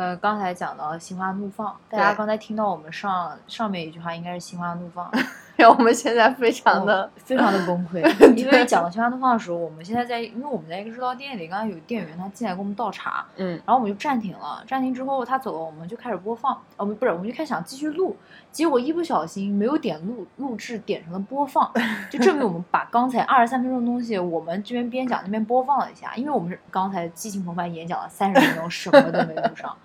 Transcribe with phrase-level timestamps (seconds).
[0.00, 5.10] 呃，刚才讲到心花怒放，大家刚才听到我们上上面一句话应该是心花怒放，
[5.56, 8.00] 然后我们现在非常的非常的崩溃，
[8.34, 18.16] 因为讲到心花怒放的时候，我们现在在，因为我们在一个日料店里，刚刚有店员他进来给我们倒茶，嗯然后我们就暂停了，暂停之后他走了，我们就开始播放，哦们不是，我们就开始想继续录，
[18.50, 21.70] 结果一不小心没有点录录制，点成了播放，
[22.10, 29.76] 就证明我们把刚才二十三分钟的东西，我们这边边讲那边播放了一下，因为我们是刚才激情澎湃演讲了三十分钟，什么都没录上，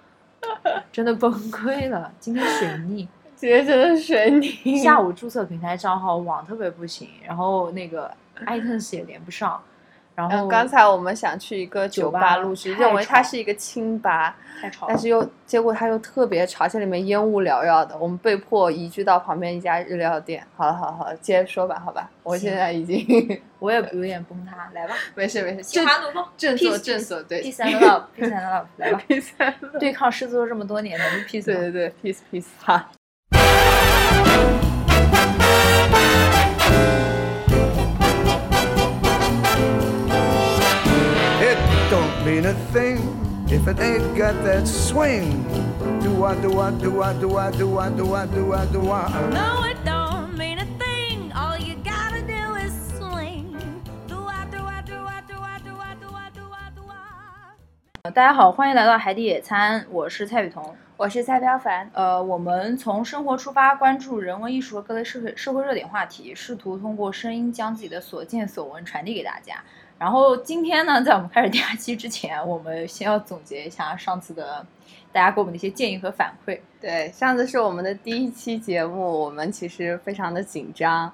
[0.91, 3.07] 真的崩溃了，今天水逆。
[3.35, 4.77] 今天真的水逆。
[4.77, 8.09] 下午注册平台账号网特别不行，然后那个
[8.45, 9.61] iTunes 也连不上，
[10.15, 20.45] 然后嗯，刚才我们想去一个酒酒吧吧录制，认为它是一个清吧，太吵了，但是又结果它又特别吵，而且里面烟雾缭绕的，我们被迫移居到旁边一家日料店。
[20.55, 23.05] 好了好了好了，接着说吧，好吧，我现在已经
[23.59, 31.45] 我也有点崩塌，来吧， 没事没事，正振花怒放，振作 Peace，振作，对 peace and love，peace and love， 来吧，第三个，对抗狮子座这么多年，能是 peace？
[31.45, 32.89] 对对对，peace peace 哈。
[42.25, 42.97] Mean a thing
[43.47, 45.45] if it ain't got that swing.
[46.01, 48.91] Do I do I do I do I do I do I do I do
[48.91, 49.29] I?
[49.29, 51.31] No, it don't mean a thing.
[51.35, 53.55] All you gotta do is swing.
[54.07, 56.81] Do I do I do I do I do I do I do I do
[56.89, 58.11] I.
[58.11, 60.75] 大家好，欢迎来到海底野餐，我是蔡雨桐。
[60.97, 69.55] 我是蔡彪凡，呃，我们从生活出发，关注人文艺术和各类社会社会热点话题，试图通过声音将自己的所见所闻传递给大家。
[69.97, 74.65] 然后今天呢，在我们开始第二期之前，我们先要总结一下上次的
[75.11, 76.59] 大家给我们的一些建议和反馈。
[76.81, 81.11] 对，上次是我们的第一期节目，我们其实非常的紧张，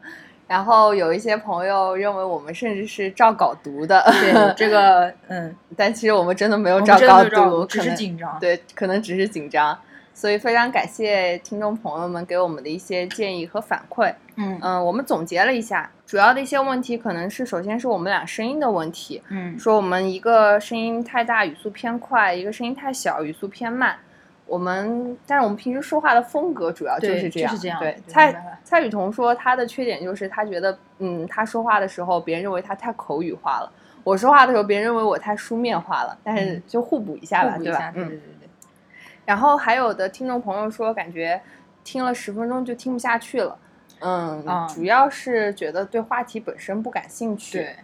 [0.47, 8.39] 然后有一些朋友认为我们甚至是照稿读的，对这个， 嗯，但其实我们真的没有照稿读，只是可能紧张。
[8.39, 9.77] 对，可能只是紧张，
[10.13, 14.13] 所以非常感谢听众朋友们给我们的一些建议和反馈。
[14.35, 23.95] 嗯嗯，我们总结了一下，主要的一些问题可能是首先是我们俩声音的问题，嗯说我们一个声音太大，语速偏快；一个声音太小，语速偏慢。
[24.47, 27.49] 我们，但是我们平时说话的风格主要就是这样。
[27.49, 33.71] 就是这样对，蔡蔡雨桐说他的缺点就是他觉得，嗯，他说话的时候别人认为他太口语化了，
[34.03, 37.57] 我说话的时候别人认为我太书面化了，但是嗯就互补一下吧？
[37.57, 38.09] 对吧嗯对对。
[38.09, 38.40] 对对。
[39.25, 41.41] 然后还有的听众朋友说，感觉
[41.83, 43.57] 听了十分钟就听不下去了。
[43.99, 47.59] 嗯，啊主要是觉得对话题本身不感兴趣。
[47.59, 47.75] 对，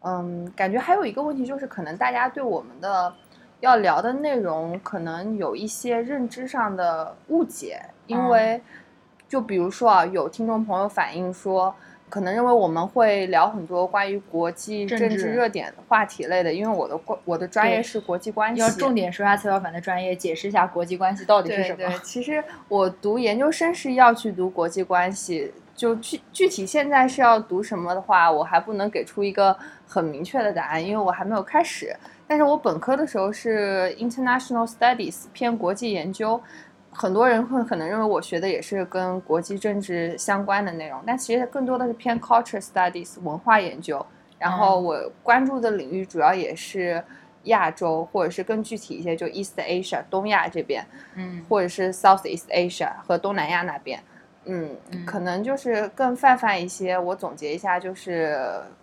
[0.00, 3.14] 嗯，感觉还有一个问题就是，可能大家对我们的
[3.60, 8.62] 要聊的内容可能有一些认知上的误解，因嗯为
[9.28, 11.74] 就比如说啊，有听众朋友反映说。
[12.08, 21.78] 可能认为我们会聊很多关于国际政治热点话题类的，因为我的关我的专业是国际关系，要重点说一下蔡小凡的专业，解释一下国际关系到底是什么。
[21.78, 29.56] 对，其实我读研究生是要去读国际关系，就具具体现在是要读什么的话，我还不能给出一个
[29.86, 31.94] 很明确的答案，因为我还没有开始。
[32.28, 36.40] 但是我本科的时候是 International Studies 偏国际研究，
[36.96, 44.04] 很多人会可能认为我学的也是跟国际政治相关的内容，但其实更多的是偏 Culture Studies 文化研究。
[44.38, 47.02] 然后嗯我关注的领域主要也是
[47.44, 50.84] 亚洲，或者是更具体一些，就 East Asia 东亚这边。
[51.14, 54.02] 嗯或者是 Southeast Asia 和东南亚那边，
[54.46, 56.98] 嗯，嗯可能就是更泛泛一些。
[56.98, 58.38] 我总结一下，就是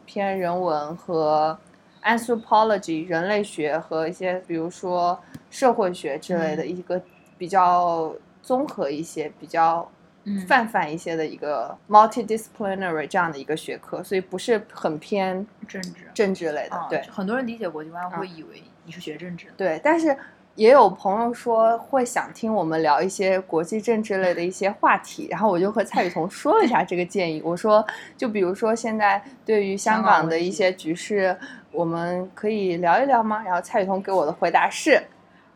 [0.06, 1.58] 偏人文和
[2.04, 5.18] anthropology 人类学和一些比如说
[5.50, 7.02] 社会学之类的嗯一个
[7.44, 9.86] 比较综合一些、比较
[10.24, 16.10] 嗯泛泛一些的一个 multidisciplinary 这样的一个学科，所以不是很偏政治。
[16.14, 17.02] 政治类的，啊，对。
[17.12, 19.54] 很多人理解国际观啊会以为你是学政治的。
[19.58, 20.18] 对，但是
[20.56, 27.42] 也有朋友说会想听我们聊一些国际政治类的一些话题，然后我就和蔡雨桐说了一下这个建议。
[27.44, 31.38] 我说，就比如说现在对于香港的一些局势，
[31.74, 33.44] 我们可以聊一聊吗？
[33.44, 35.04] 然后蔡雨桐给我的回答是，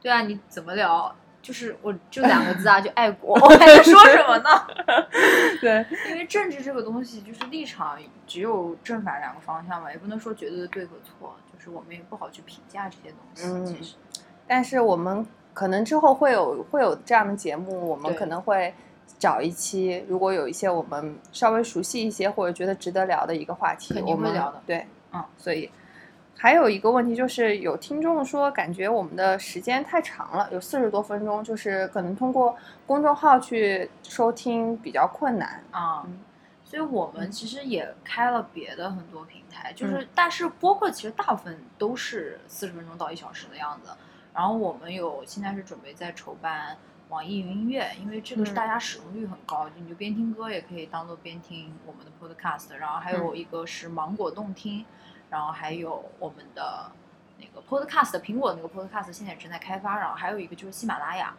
[0.02, 1.16] 对啊，你怎么聊？
[1.48, 4.50] 就是我就两个字啊，就爱国，我还能说什么呢？
[5.62, 7.98] 对，因为政治这个东西，就是立场
[8.28, 13.46] 只有正反两个方向嘛，也不能说绝对的对和错，就是我们也不好去评价这些东西。
[13.48, 13.96] 嗯其实，
[14.46, 18.74] 但是我们可能之后会有会有这样的节目，我们可能会。
[19.18, 25.68] 找一期，如果有一些我们稍微熟悉一些或者觉得值得聊的一个话题，肯定我们会聊的对，嗯，所以
[26.38, 32.56] 还有一个问题就是，有听众说感觉我们的时间太长了，有四十多分钟，就是可能通过
[32.86, 35.64] 公众号去收听比较困难。
[35.72, 36.20] 啊、嗯
[36.70, 43.90] 所以我们其实也开了别的很多平台，就是、嗯但是播客其实大部分都是四十分钟到一小时的样子。
[44.34, 46.76] 然后我们有现在是准备在筹办
[47.08, 52.76] 网易云音乐，因为这个是嗯大家使用率很高，就你就边听歌也可以当做边听我们的 podcast。
[52.76, 54.86] 然后还有嗯一个是芒果动听，
[55.30, 56.92] 然后还有我们的
[57.40, 61.34] 那个 podcast，苹果那个 podcast 现在也正在开发，然后还有一个就是喜马拉雅。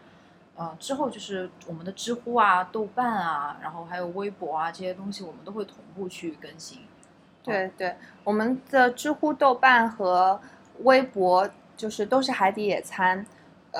[0.56, 6.80] 呃，之后就是我们的知乎啊、豆瓣啊，然后还有微博啊这些东西，我们都会同步去更新。
[7.44, 10.40] 对对，我们的知乎、豆瓣和
[10.80, 13.24] 微博就是都是海底野餐，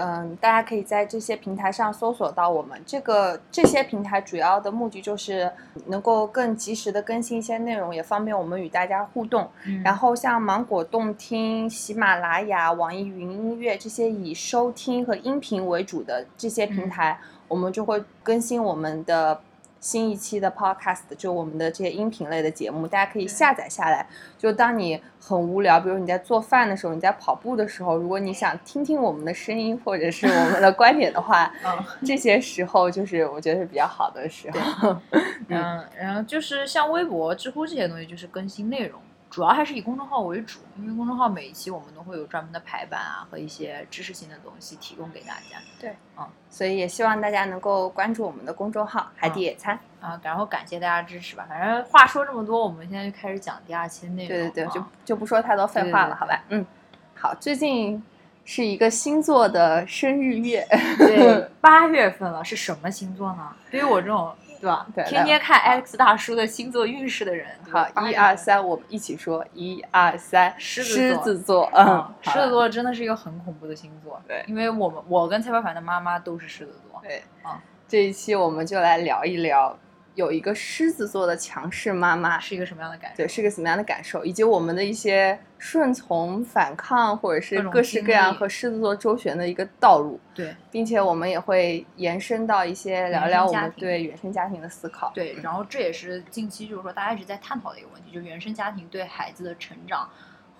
[0.01, 2.81] 嗯，大家可以在这些平台上搜索到我们。
[2.87, 5.51] 这个这些平台主要的目的就是
[5.87, 9.51] 能够更及时的更新一些内容，也方便我们与大家互动。
[9.67, 17.19] 嗯然后像芒果动听、喜马拉雅、网易云音乐这些以收听和音频为主的这些平台，
[17.49, 19.41] 我们就会更新我们的
[19.81, 24.07] 新一期的 podcast，就我们的这些音频类的节目，大家可以下载下来。
[24.37, 31.85] 就当你很无聊，比如你在做饭的时候，你在跑步的时候，如果你想听听我们的声音或者是我们的观点的话， 嗯。
[32.05, 34.97] 这些时候就是我觉得是比较好的时候。
[35.49, 49.79] 嗯，然后就是像微博、知乎这些东西，就是更新内容，主要还是以公众号为主，因为公众号每一期我们都会有专门的排版啊和一些知识性的东西提供给大家对，嗯所以也希望大家能够关注我们的公众号“海底野餐”。
[50.01, 50.19] 啊。
[50.23, 51.45] 然后感谢大家支持吧。
[51.49, 54.31] 反正话说这么多，我们现在就开始讲第二期的内容。
[54.31, 56.45] 对对对，啊就就不说太多废话了，对对对好吧？
[56.49, 56.67] 嗯，
[57.15, 58.03] 好，最近
[58.47, 60.67] 是一个星座的生日月，
[60.97, 63.55] 对 八月份了，是什么星座呢？
[63.71, 74.21] 对于我这种对吧，对天天看 Alex 大叔的星座运势的人，好，一二三，我们一起说，一二三，狮子狮座嗯，，狮子座真的是一个很恐怖的星座。
[74.27, 74.45] 对。
[74.47, 77.01] 因为我们我跟蔡凡凡的妈妈都是狮子座。
[77.03, 79.75] 对，啊这一期我们就来聊一聊，
[80.19, 83.19] 有一个狮子座的强势妈妈，是一个什么样的感受？
[83.19, 90.57] 对，是个什么样的感受，以及我们的一些顺从、反抗，或者是各式各样和狮子座周旋的一个道路，对。
[90.73, 95.13] 并且我们也会延伸到一些聊聊我们对原生家庭的思考。
[95.15, 100.11] 对，然后这也是近期就是说大家一直在探讨的一个问题，就原生家庭对孩子的成长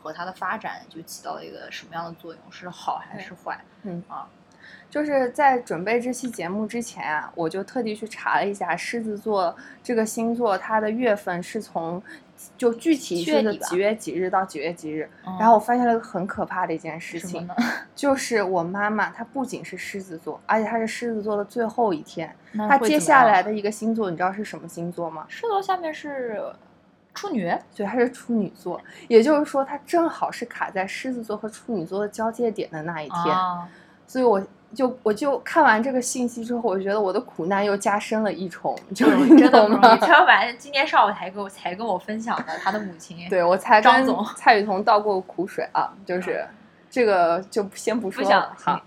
[0.01, 3.61] 和他的发展就起到了一个什么样的作用，是好还是坏？
[3.83, 4.01] 嗯。
[4.07, 4.29] 啊，
[4.91, 12.03] 就是在准备这期节目之前啊，我就特地去查了一下狮子座这个星座，它的月份是从
[12.57, 15.09] 就具体是几月几日到几月几日。
[15.27, 17.49] 嗯然后我发现了一个很可怕的一件事情？
[17.95, 22.35] 就是我妈妈她不仅是狮子座，而且她是狮子座的最后一天。
[22.53, 25.27] 那她接下来的一个星座，你知道是什么星座吗？
[25.29, 26.41] 狮子座下面是
[27.15, 33.35] 处女，对，她是处女座，也就是说，她正好是卡在狮子座和处女座的交界点的那一天。
[33.35, 33.69] 啊，
[34.07, 34.41] 所以我
[34.75, 39.99] 就我就看完这个信息之后，我觉得我的苦难又加深了一重，就是你懂吗真的不容易。
[40.01, 46.47] 蔡小凡今天上午才跟我才跟我分享的他的母亲，对我才跟张总蔡雨桐倒过苦水啊，就是
[46.91, 48.53] 这个就先不说了。
[48.57, 48.81] 好，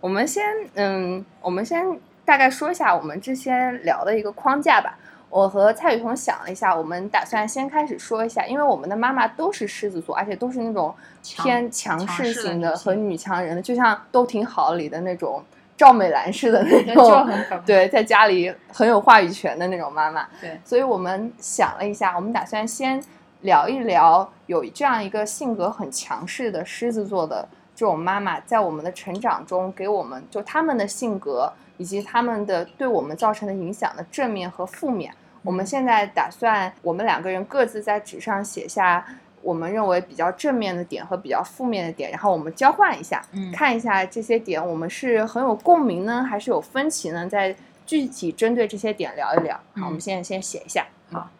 [0.00, 0.44] 我们先
[0.74, 1.84] 嗯，我们先
[2.24, 4.98] 大概说一下我们之前聊的一个框架吧。
[5.28, 15.42] 我和蔡雨桐想了一下，我们打算先开始说一下，因为我们的妈妈都是狮子座，而且都是那种偏强强势型的和女强人的，就像《都挺好》里的那种
[15.76, 17.28] 赵美兰似的那种。
[17.66, 20.26] 对，在家里很有话语权的那种妈妈。
[20.40, 23.02] 对，所以我们想了一下，我们打算先
[23.42, 35.14] 聊一聊有这样一个性格很强势的狮子座的这种妈妈，在我们的成长中给我们就他们的性格以及他们的对我们造成的影响的正面和负面。
[35.42, 39.06] 我们现在打算，我们两个人各自在纸上写下
[39.42, 47.28] 我们认为比较正面的点和比较负面的点，然后我们交换一下，嗯看一下这些点我们是很有共鸣呢，还是有分歧呢？
[47.28, 47.54] 再
[47.86, 49.60] 具体针对这些点聊一聊。
[49.74, 50.84] 嗯好，我们现在先写一下。
[51.12, 51.30] 好，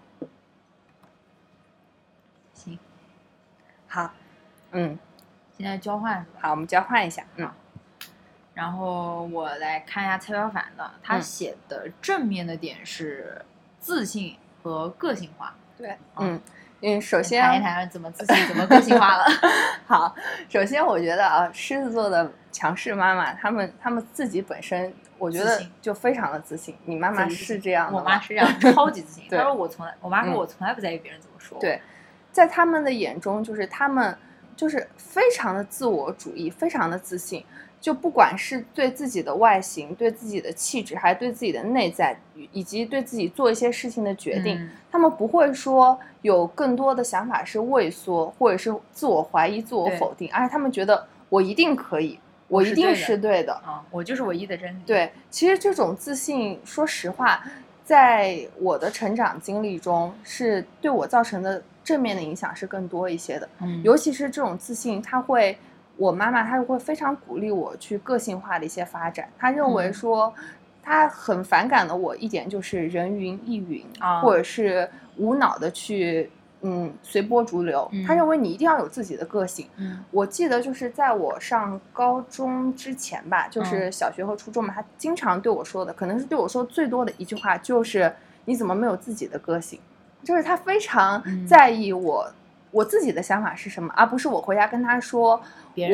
[2.55, 2.79] 行，
[3.89, 4.13] 好，
[4.71, 4.97] 嗯，
[5.59, 6.25] 现在交换？
[6.39, 7.25] 好，我们交换一下。
[7.35, 7.51] 嗯，
[8.57, 13.45] 然后我来看一下蔡小凡的，他嗯写的正面的点是
[13.79, 15.55] 自信和个性化。
[15.77, 16.41] 对，好嗯
[16.81, 19.27] 嗯，首先谈一谈怎么自信，怎么个性化了。
[19.87, 20.17] 好，
[20.49, 26.75] 首先我觉得啊，狮子座的强势妈妈，她们她们自己本身，我觉得就非常的自信。
[26.87, 27.99] 你妈妈是这样的吗？
[27.99, 29.29] 我妈是这样，超级自信。
[29.31, 31.61] 她说我从来，我妈说嗯我从来不在意别人怎么说我。
[31.61, 31.79] 对，
[32.33, 34.17] 在他们的眼中，就是他们
[34.57, 37.45] 就是非常的自我主义，非常的自信。
[37.87, 42.19] 就不管是对自己的外形、对自己的气质，还是对自己的内在，
[42.51, 53.53] 以及对自己做一些事情的决定，嗯他们不会说有更多的想法是畏缩，或者是自我怀疑、自我否定，而且他们觉得我一定可以，我一定是对的是对的。
[53.65, 54.79] 啊，我就是唯一的真理。
[54.85, 57.45] 对，其实这种自信，说实话，
[57.85, 63.49] 在我的成长经历中，是对我造成的正面的影响是更多一些的。
[63.61, 65.57] 嗯，尤其是这种自信，它会
[65.97, 69.29] 我妈妈她会非常鼓励我去个性化的一些发展。
[69.39, 70.35] 她认为嗯说，
[70.83, 76.31] 她很反感的我一点就是人云亦云，啊或者是无脑的去
[76.63, 77.89] 嗯随波逐流。
[78.07, 79.67] 她嗯认为你一定要有自己的个性。
[79.77, 88.13] 嗯我记得就是在我上高中之前吧，就是小学和初中嘛，他经常对我说的，可能是对我说最多的一句话就是
[88.45, 89.79] “你怎么没有自己的个性？”
[90.25, 92.29] 就是他非常嗯在意我、
[92.77, 95.41] 我自己的想法是什么，而不是我回家跟他说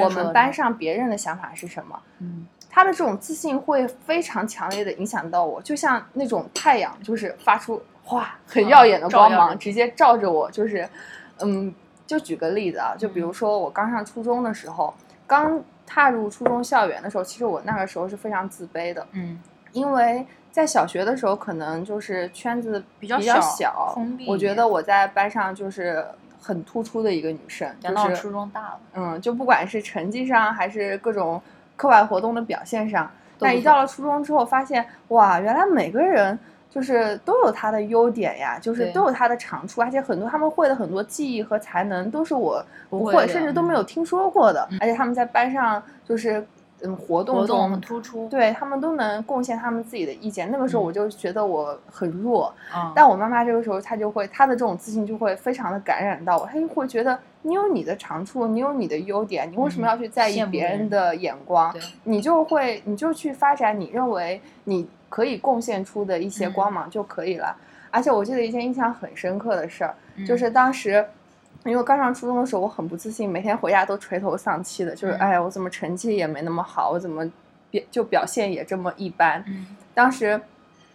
[0.03, 1.97] 我们班上别人的想法是什么。
[2.19, 2.47] 嗯。
[2.69, 10.89] 他的这种自信会非常强烈的影响到我，就像那种太阳，就是发出哇很耀眼的光芒，直接照着我，就是，
[11.41, 11.73] 嗯，
[12.07, 14.93] 就举个例子啊，就比如说我刚上初中的时候，
[15.27, 19.39] 刚踏入初中校园的时候，其实我那个时候是非常自卑的，嗯。
[19.73, 23.97] 因为在小学的时候，可能就是圈子比较小
[24.27, 26.05] 我觉得我在班上就是
[26.43, 31.41] 很突出的一个女生，就是初中大了，嗯，就不管是成绩上还是各种
[31.77, 33.09] 课外活动的表现上，
[33.39, 36.37] 但一到了初中之后，发现哇，原来每个人
[36.69, 46.45] 就是都有他的优点呀，就是都有他的长处，而且很多他们会的很多技艺和才能都是我不会，不会甚至都没嗯有听说过的，而且他们在班上就是
[46.85, 50.51] 嗯活动中活动很突出，对他们都能贡献他们自己的意见。
[50.51, 61.81] 那个时候嗯我就觉得我很弱，嗯，但我妈妈这个时候，她就会她的这种自信就会非常的感染到我，她就会觉得你有你的长处，你有你的优点，你为什么嗯要去在意别别人人的眼光对？
[62.05, 67.57] 你就会你就去发展你认为你可以贡献出的一些嗯光芒就可以了。
[67.91, 69.95] 而且我记得一件印象很深刻的事儿，
[70.27, 71.05] 就嗯是当时。
[71.65, 75.19] 因为刚上初中的时候，我很不自信，每天回家都垂头丧气的，就是、嗯。
[75.19, 77.25] 哎呀，我怎么成绩也没那么好，我怎么
[77.71, 79.43] 表就表现也这么一般。
[79.47, 79.67] 嗯。
[79.95, 80.41] 当时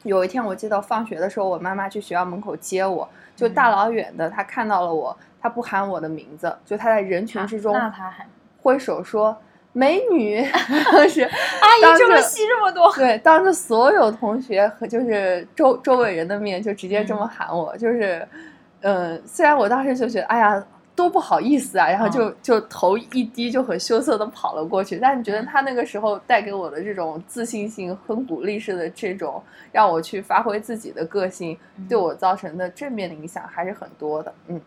[0.04, 3.54] 有一天，我记得放学的时候，我妈妈去学校门口接我，就嗯。
[3.54, 7.74] 大老远的，她看到了我，她不喊我的名字，就她在人群之中
[8.62, 9.38] 挥手说
[9.72, 10.46] “美女
[10.92, 17.28] ”，当时阿当着姨这么细这么多，对，当着所有同学和就是周周围人的面，就直接这么嗯。
[17.30, 18.28] 喊我，就是，
[18.82, 20.64] 嗯，虽然我当时就觉得，哎呀。
[20.98, 24.98] 多不好意思啊，然后就、就头一低，就很羞涩的跑了过去。
[24.98, 29.40] 但你觉得嗯他那个时候带给我的这种自信心、很鼓励式的这种
[29.72, 31.56] 让我去发挥自己的个性，
[31.88, 34.34] 对嗯我造成的正面的影响还是很多的。
[34.48, 34.60] 嗯，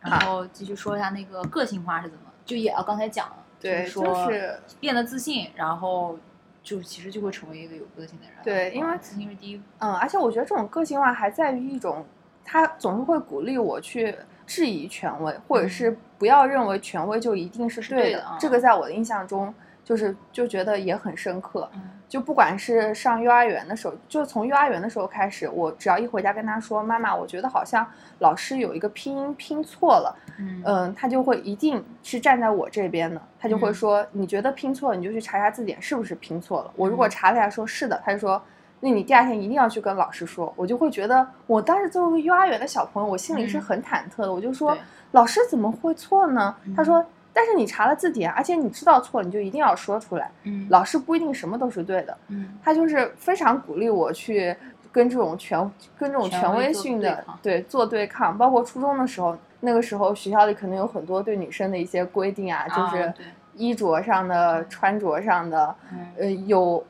[0.00, 6.18] 然后继续说一下那个个性化是怎么，就也要刚才讲了，对，就就是变得自信，然后
[6.64, 8.34] 就其实就会成为一个有个性的人。
[8.42, 12.04] 对因为嗯自信是第一，嗯，而且我觉得这种个性化还在于一种，
[12.44, 14.14] 他总是会鼓励我去
[14.46, 18.04] 质疑权威，或者是不要认为权威就一定是是对的。
[18.04, 21.68] 对的啊这个在我的印象中，就是就觉得也很深刻。
[21.74, 27.84] 嗯就不管是上幼儿园的时候，就从幼儿园的时候开始，我只要一回家跟他说：“妈妈，我觉得好像
[28.20, 36.70] 老师有一个拼音拼错了。”嗯嗯，他就会一定是站在我这边的，他就会嗯说，你觉得拼错了，你就去查一下字典是不是拼错了。
[36.76, 38.40] 我如果嗯查了一下说是的，他就说，
[38.84, 40.52] 那你第二天一定要去跟老师说。
[40.56, 44.30] 我就会觉得，我当时作为幼儿园的小朋友，我心里是嗯很忐忑的。
[44.30, 44.76] 我就说，
[45.12, 46.54] 老师怎么会错呢？
[46.76, 50.30] 他嗯说，但是你查了字典，而且你知道错了，你就一定要说出来。
[50.42, 52.14] 嗯老师不一定什么都是对的。
[52.28, 54.54] 嗯他就是非常鼓励我去
[54.92, 55.58] 跟这种权
[55.98, 63.10] 跟这种权权威性的抗对做对抗，包括初中的时候，那个时候学校里可能有很多对女生的一些规定啊，就是
[63.54, 66.84] 衣着上的、穿着上的，嗯呃，有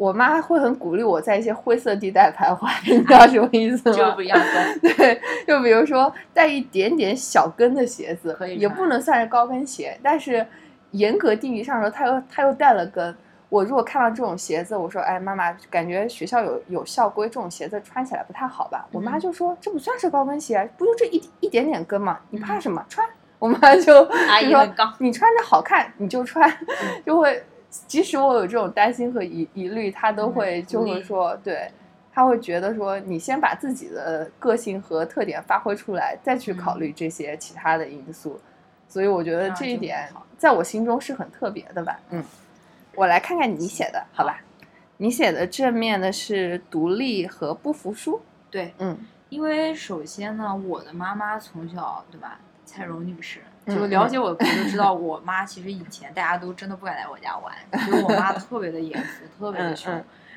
[0.00, 4.22] 我妈会很鼓励我在一些灰色地带徘徊， 你知道什么意思吗就不？
[4.22, 10.46] 一样的， 对，就比如说带一点点小跟的鞋子，也不能算是高跟鞋，但是
[10.92, 13.14] 严格定义上说，它又它又带了跟。
[13.50, 18.86] 我如果看到这种鞋子，我说，哎，妈妈，感觉学校有有校规，这种鞋子穿起来不太好吧？
[18.92, 22.18] 我妈嗯就说，这不算是高跟鞋，不就这一一点点跟吗？
[22.30, 22.82] 你怕嗯什么？
[22.88, 23.06] 穿。
[23.38, 31.70] 我妈就阿姨就说你穿着好看你就穿，嗯就会，即使我有这种担心和疑疑虑，他都嗯会就鼓励会说，对，
[32.12, 38.40] 他会觉得说，你先把自己的个性和特点发挥出来，再去考虑这些其他的因素。
[38.88, 42.00] 所以我觉得这一点在我心中是很特别的吧。
[42.10, 42.24] 嗯，
[42.96, 44.42] 我来看看你写的，好吧？
[44.96, 48.20] 你写的正面的是独立和不服输。
[48.50, 48.98] 对，嗯
[49.28, 57.54] 因为首先呢，我的妈妈从小对吧，蔡荣女士，嗯就了解我的朋友就知道，我妈其实以前大家都真的不敢来我家玩，
[57.86, 59.92] 因为我妈特别的严肃，特别的凶。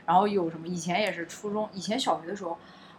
[0.06, 2.58] 然后有什么，以前也是初中，以前小学的时候，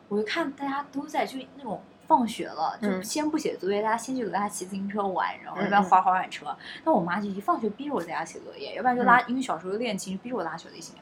[0.09, 6.47] 我就看大家都在就那种放学了，就嗯先不写作业，大家先去给大家骑自行车玩，然后嗯嗯要不然滑滑板车。
[6.83, 10.97] 但我妈就一放学逼着我在家写作业，要不然就拉，因为小时候练琴，逼着我拉小提琴。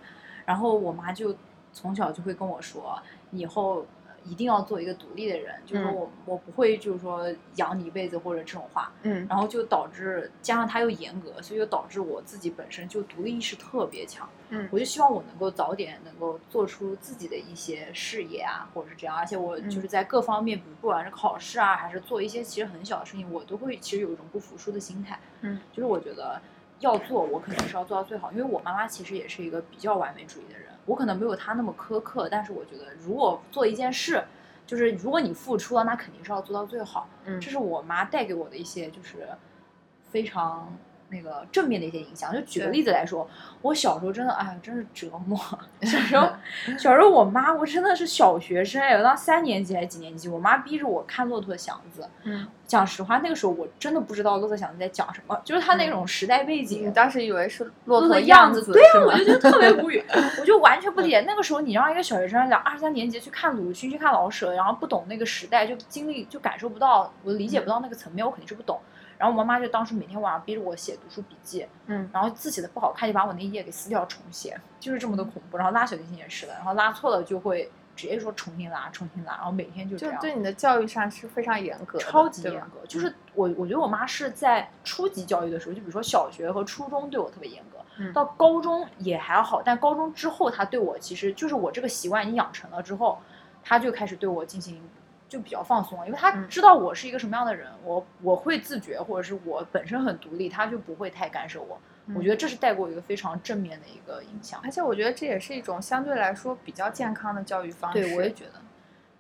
[0.45, 1.37] 然后我妈就
[1.73, 3.01] 从小就会跟我说，
[3.31, 7.27] 以后呃一定要做一个独立的人，就是说嗯我我不会就是说
[7.57, 14.29] 养你一辈子或者这种话，嗯然后就导致加上他又严格，所以就导致我自己本身就独立意识特别强。
[14.51, 19.17] 嗯我就希望我能够早点能够做出自己的一些事业啊，或者是这样。
[19.17, 25.19] 而且我嗯就是在各方面，比如不管是考试啊，还是做一些其实很小的事情，我都会其实有一种不服输的心态。
[25.41, 26.41] 嗯，就是我觉得
[26.83, 28.31] 要做，我肯定是要做到最好。
[28.31, 34.23] 因为我妈妈其实也是一个比较完美主义的人，我可能没有她那么苛刻，但是我觉得如果做一件事，
[34.67, 37.09] 就是如果你付出了，那肯定是要做到最好。
[37.25, 39.29] 嗯这是我妈带给我的一些就是
[40.11, 40.73] 非常
[41.13, 42.33] 那个正面的一些影响。
[42.33, 43.29] 就举个例子来说，
[43.61, 45.39] 我小时候真的哎呀，真是折磨。
[45.83, 46.29] 小时候，
[46.79, 52.03] 小时候我妈我真的是小学生哎，我当三年级还是几年级，我妈逼着我看《骆驼祥子》。
[52.25, 56.87] 嗯，讲实话，那个时候我真的不知道《骆驼祥子》在讲什么，就是他那种时代背景。
[56.87, 60.03] 你当时以为是骆骆驼驼样子，对啊，我就觉得特别无语，
[60.41, 61.21] 我就完全不理解。
[61.27, 68.81] 那个时候你让一个小学生两二三年级去看鲁迅，去看老舍，然后不懂那个时代，就经历就感受不到，我理解不到那个层面，我肯定是不懂。
[69.23, 75.57] 然后我妈妈就当时每天晚上逼着我写读书笔记，嗯然后字写的不好看就把我那一页给撕掉重写，就是这么的恐怖。
[75.57, 80.17] 然后拉小提琴也是的，然后拉错了就会直接说重新拉，重新拉，然后每天就这样。
[80.17, 93.21] 就对你的教育上是非常严格，超级严格，就是我我觉得我妈是在初级教育的时候，就比如说小学和初中对我特别严格，嗯到高中也还好，但高中之后她对我其实就是我这个习惯已经养成了之后，
[93.63, 94.83] 她就开始对我进行
[95.33, 101.81] 就比较放松了，因为她嗯知道我是一个什么样的人，我我会自觉或者是我本身很独立，他就不会太干涉我。
[102.15, 104.61] 我觉得这是带给我一个非常正面的一个影响。
[104.63, 108.03] 而且我觉得这也是一种相对来说比较健康的教育方式。
[108.03, 108.61] 对，我也觉得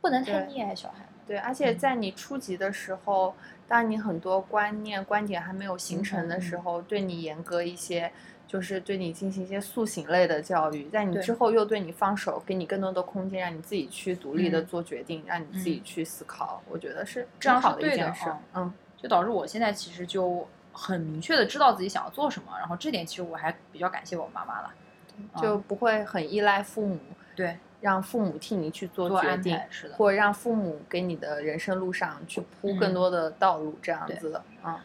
[0.03, 1.07] 不能太溺爱小孩。
[1.27, 3.35] 对，而且嗯在你初级的时候，
[3.67, 8.13] 当你很多观念、观点还没有形成的时嗯候，对你严格一些，
[8.53, 16.63] 就是对你进行一些塑形类的教育，在你之后又对你放手，给你更多的空间，让你自己去独立的嗯做决定，让你自己嗯去思考。
[16.69, 18.39] 我觉得是这样好的一件事啊。
[18.57, 24.71] 嗯就导致我现在其实就很明确的知道自己想要做什么，然后这点其实我还比较感谢我妈妈了。
[25.41, 26.99] 就不会很依赖父母，
[27.35, 29.95] 对，让父母替你去做决定，是的。
[29.97, 34.45] 或者让父母给你的人生路上去铺更嗯多的道路，这样子的。
[34.65, 34.79] 嗯，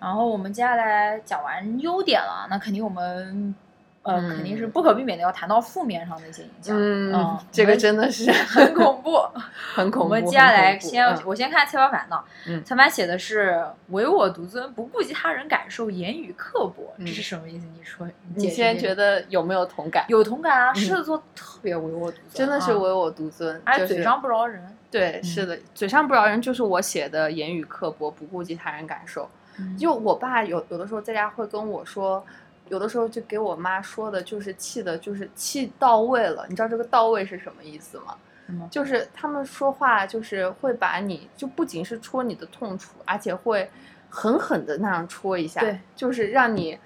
[0.00, 3.54] 然后我们接下来讲完优点了，那肯定我们
[4.02, 6.74] 呃、嗯肯定是不可避免的要谈到负面上的一些影响。
[6.74, 9.18] 嗯，这个真的是 很恐怖。
[9.74, 10.04] 很恐怖。
[10.04, 12.24] 我们接下来先，嗯我先看菜板烦恼。
[12.46, 17.66] 嗯菜板写的是唯我独尊，不顾及他人感受，言语刻薄，嗯这是什么意思？
[17.76, 20.06] 你说，你先觉得得有没有同感？
[20.08, 20.72] 有同感啊？
[20.72, 24.64] 嗯狮子座特别唯我独尊，真的是啊唯我独尊，就是而且嘴上不饶人。
[24.90, 29.28] 对，嗯是的，嘴上不饶人就是我写的言语刻薄，不顾及他人感受。
[29.60, 32.24] 嗯就我爸有有的时候在家会跟我说，
[32.68, 36.46] 有的时候就给我妈说的，就是气的，就是气到位了。
[36.48, 38.16] 你知道这个到位是什么意思吗？
[38.48, 43.70] 嗯就是他们说话就是会把你就不仅是戳你的痛处，而且会
[44.08, 46.76] 狠狠的那样戳一下，对，就是让你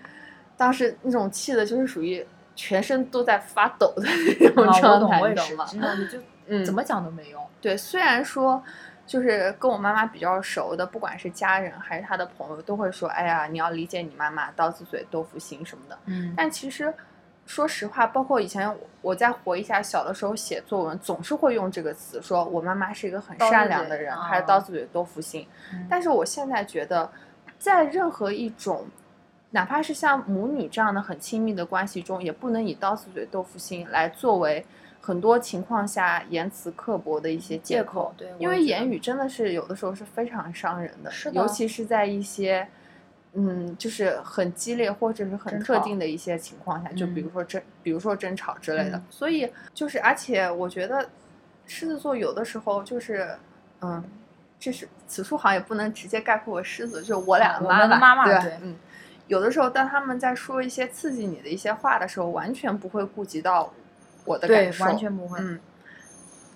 [0.59, 5.65] 当时那种气的，就是属于全身都在发抖的那种状态，你懂吗？
[5.65, 7.43] 真的就嗯，怎么讲都没用。
[7.63, 8.63] 对，虽然说
[9.07, 16.93] 就是跟我妈妈比较熟的，不管是家人还是她的朋友，都会说：“哎呀，你要理解你妈妈，刀子嘴豆腐心什么的。”嗯但其实，
[17.47, 25.47] 说实话，包括以前我再回忆一下小的时候写作文，总是会用这个词，说我妈妈是一个很善良的人，啊还是刀子嘴豆腐心。
[25.73, 27.11] 嗯但是我现在觉得，
[27.59, 28.87] 在任何一种，
[29.55, 34.65] 哪怕是像母女这样的很亲密的关系中，也不能以刀子嘴豆腐心来作为
[35.01, 38.15] 很多情况下言辞刻薄的一些借借口口。
[38.19, 42.67] 对因为言语真的是有的时候是非常伤人的，是的尤其是在一些。
[43.37, 48.97] 嗯，就是很激烈或者是很特定的一些情况下，就比嗯如说争，比如说争吵之类的。
[48.97, 51.05] 嗯所以就是，而且我觉得
[51.67, 53.37] 狮子座有的时候就是，
[53.81, 54.01] 嗯，
[54.61, 58.77] 这是此处好像也不能直接概括为狮子，就是我俩的妈妈对嗯，
[59.27, 63.73] 有的时候当他们在说一些刺激你的一些话的时候，完全不会顾及到
[64.25, 65.39] 我的感，受，完全不会。
[65.41, 65.59] 嗯，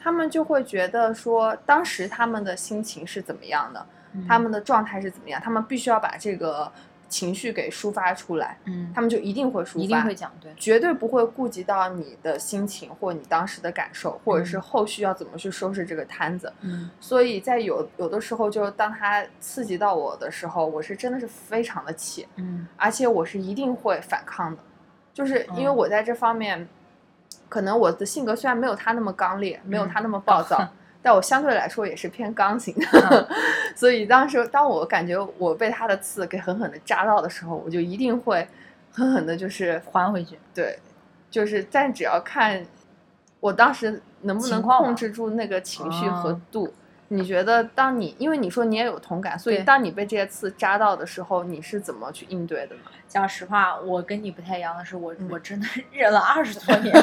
[0.01, 6.71] 他们就会觉得说当时他们的心情是怎么样的，嗯他们的状态是怎么样，他们必须要把这个
[7.09, 10.53] 情绪给抒发出来，嗯，他们就一定会抒发，一定会讲对。
[10.57, 16.53] 绝对不会顾及到你的心情或你当时的感受，或者是嗯后续要怎么去收拾这个摊子。
[16.61, 24.63] 嗯所以在有有的时候，就当他刺激到我的时候，我是真的是非常的气，嗯而且我是一定会反抗的，
[25.15, 26.69] 就是因为嗯我在这方面，
[27.49, 30.59] 可能我的性格虽然没有他那么刚烈，没有嗯他那么暴躁。
[31.01, 33.29] 但我相对来说也是偏刚型的，嗯
[33.77, 38.47] 所以当时当我感觉我被他的刺给狠狠的扎到的时候，我就一定会
[38.93, 40.39] 狠狠的，就是还回去。
[40.55, 40.79] 对，
[41.31, 42.65] 就是但只要看
[43.41, 46.75] 我当时能不能控制住那个情绪和啊度？
[47.11, 52.83] 你觉得当你因为你说你也有同感，所以当你被这些刺扎到的时候，你是怎么去应对的呢？
[53.09, 56.95] 讲实话，我跟你不太一样的是，我、嗯我真的 忍了二十多年，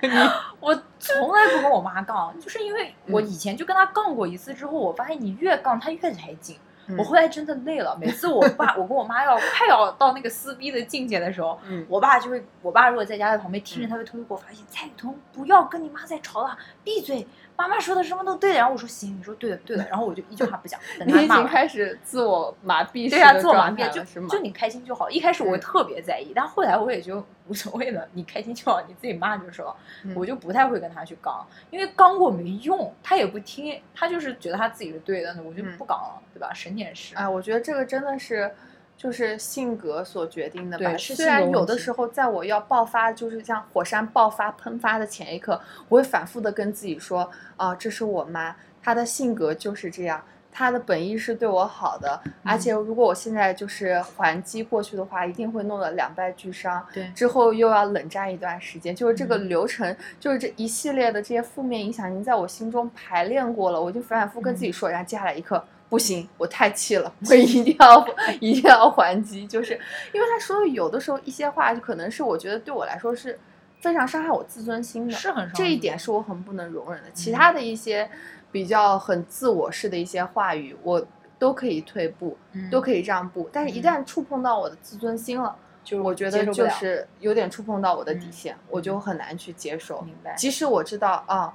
[0.60, 6.56] 我从来不跟我妈杠，就是因为我嗯以前就跟她杠过一次之后，我发现你越杠她越来劲。
[6.88, 21.46] 嗯我后来真的累了，每次我爸我跟我妈要快要到那个撕逼的境界的时候，嗯我爸就会，我爸如果在家在旁边听着，嗯他会偷偷给我发信：“蔡雨桐，不要跟你妈再吵了，闭嘴，妈妈说的什么都对的。”然后我说：“行，你说对的，对的。”然后我就一句话不讲， 等你已经。
[21.46, 25.08] 开始自我麻痹对啊，自我麻痹了，就就你开心就好。
[25.08, 29.74] 一开始我特别在意，但后来我也就无所谓了，你开心就好，你自己骂就是了
[30.14, 36.52] 我就不太会跟他去刚，因为刚过没用，他也不听，他就是觉得他自己是对的，我就嗯不刚了，对吧？
[36.76, 37.14] 省点事。
[37.16, 38.50] 哎，我觉得这个真的是
[38.96, 40.84] 就是性格所决定的吧。
[40.90, 50.22] 对虽然有的时候在我要爆发，就是像火山爆发喷发的前一刻，我会反复的跟自己说啊，这是我妈，她的性格就是这样。
[50.58, 56.82] 她的本意是对我好的，而嗯且如果我现在就是还击过去的话，一定会弄得两败俱伤。
[56.94, 63.78] 对之后又要冷战一段时间，就是这个嗯流程，就是这一系列的这些负面影响，已经在我心中排练过了。
[63.78, 68.06] 我就反反复复跟自己嗯说，然后接下来一刻不行，我太气了，我一定要
[68.40, 69.74] 一定要还击，就是
[70.12, 73.38] 因为他说的有的时候一些话，就可能是我觉得对我来说是
[73.80, 77.10] 非常伤害我自尊心的，是很伤这一点是我很不能容忍的。
[77.12, 78.10] 其嗯他的一些
[78.50, 81.06] 比较很自我式的一些话语，我
[81.38, 85.54] 都可以退步，嗯都可以让步，但是一嗯旦触碰到我的自尊心了。
[85.84, 90.00] 就是我觉得就是有点触碰到我的底嗯线，我就很难去接受。
[90.00, 90.34] 明白。
[90.34, 91.54] 即使我知道啊，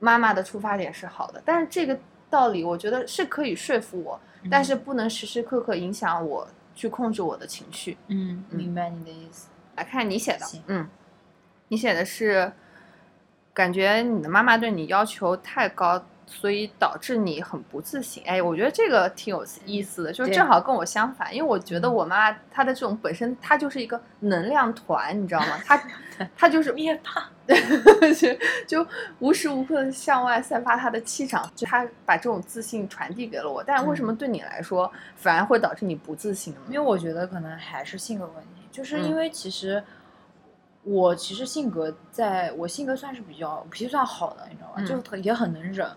[0.00, 1.96] 妈妈的出发点是好的，但是这个
[2.30, 7.98] 道理我觉得是可以说服我，但是不能时时刻刻影响我去控制我的情绪。
[8.06, 9.48] 嗯，嗯明白你的意思。
[9.76, 10.88] 来看你写的，嗯，
[11.68, 12.52] 你写的是
[13.52, 18.22] 感觉你的妈妈对你要求太高，所以导致你很不自信。
[18.24, 25.58] 哎，我觉得这个挺有意思的，就是正好跟我相反，因为我觉得嗯我妈她的这种本身她就是一个能量团，你知道吗？
[25.66, 25.82] 她
[26.36, 27.28] 她就是灭霸，
[28.68, 33.62] 就就无时无刻地向外散发她的气场，就她把这种自信传递给了我。
[33.64, 36.60] 但是为什么对你来说反而会导致你不自信呢？
[36.68, 39.82] 因为我觉得可能还是性格问题，就是因嗯为其实
[40.84, 44.74] 我其实性格在我性格算是比较脾气算好的，你知道吗？
[44.76, 45.90] 嗯就是特也很能忍。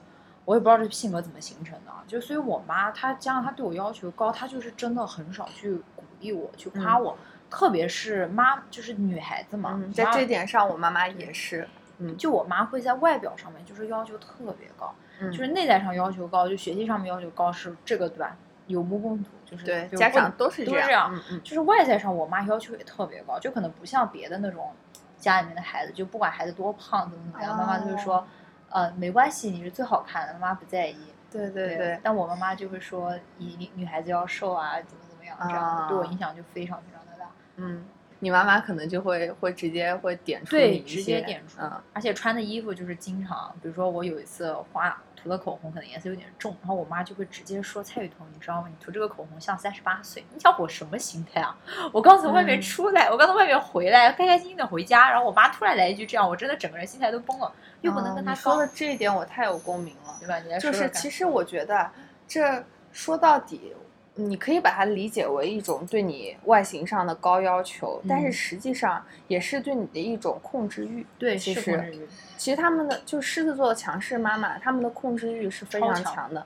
[0.46, 7.18] 我也不知道这性格怎么形成的啊，就所以我妈她加上她对我要求高，她就是真的很少去鼓励我，去夸我，
[7.50, 11.68] 特别是妈就是女孩子嘛，嗯，在这点上，我妈妈也是，
[12.00, 15.32] 嗯，就我妈会在外表上面就是要求特别高，嗯。
[15.32, 18.36] 就是内在上要求高，就学习上面要求高是这个对吧？
[18.68, 21.42] 有目共睹，就是对，就家长都是这样，都是这样嗯嗯。
[21.44, 24.72] 就是外在上，我妈要求也特别高，就可能不像别的那种
[25.18, 27.98] 家里面的孩子，就不管孩子多胖怎么怎么样，妈妈就会哦。
[27.98, 28.28] 说，
[28.74, 30.98] 呃，没关系，你是最好看的，妈妈不在意。
[31.32, 37.30] 对对对，但我妈妈就会说，你女孩子要瘦啊，怎么怎么样，这样啊对我影响就非常非常的大。
[37.58, 37.86] 嗯，
[38.20, 48.68] 你妈妈可能就会会直接会点出你直接些点出，嗯而且穿的衣服就是经常，比如说我有一次画涂的口红可能颜色有点重，然后我妈就会直接说蔡雨桐，你知道吗？
[48.68, 50.26] 你涂这个口红像三十八岁。
[50.34, 51.56] 你想我什么心态啊？
[51.94, 60.14] 我刚从外面嗯出来，我刚从外面回来，开开心心的回家，然后我妈突然来一句这样，我真的整个人心态都崩了，又不能跟她说的，这一点我太有共鸣了。
[60.20, 60.40] 对吧？
[60.40, 61.90] 你来说就是说其实我觉得
[62.28, 63.74] 这说到底，
[64.16, 71.06] 你可以把它理解为一种对你外形上的高要求，但是嗯实际上也是对你的一种控制欲。
[71.18, 71.94] 对其实
[72.38, 76.46] 其实他们的就狮子座的强势妈妈，他们的控制欲是非常强的。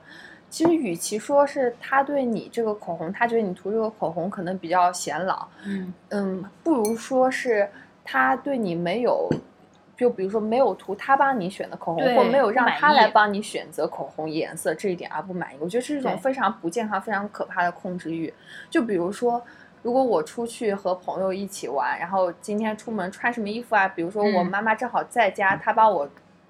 [0.50, 7.68] 其实，与其说是他对你这个口红，他觉得你涂这个口红可能比较显老，嗯嗯，不如说是
[8.02, 9.28] 他对你没有，
[9.98, 15.58] 就比如说没有涂他帮你选的口红，对或没有让他来帮你选择口红颜色这一点而不满意。
[15.60, 18.32] 我觉得是一种非常不健康、非常可怕的控制欲。
[18.70, 19.42] 就比如说。
[19.80, 23.86] 如果我出去和朋友一起玩，然后今天出门穿什么衣服啊？
[23.86, 26.06] 比如说我嗯妈妈正好在家，她帮我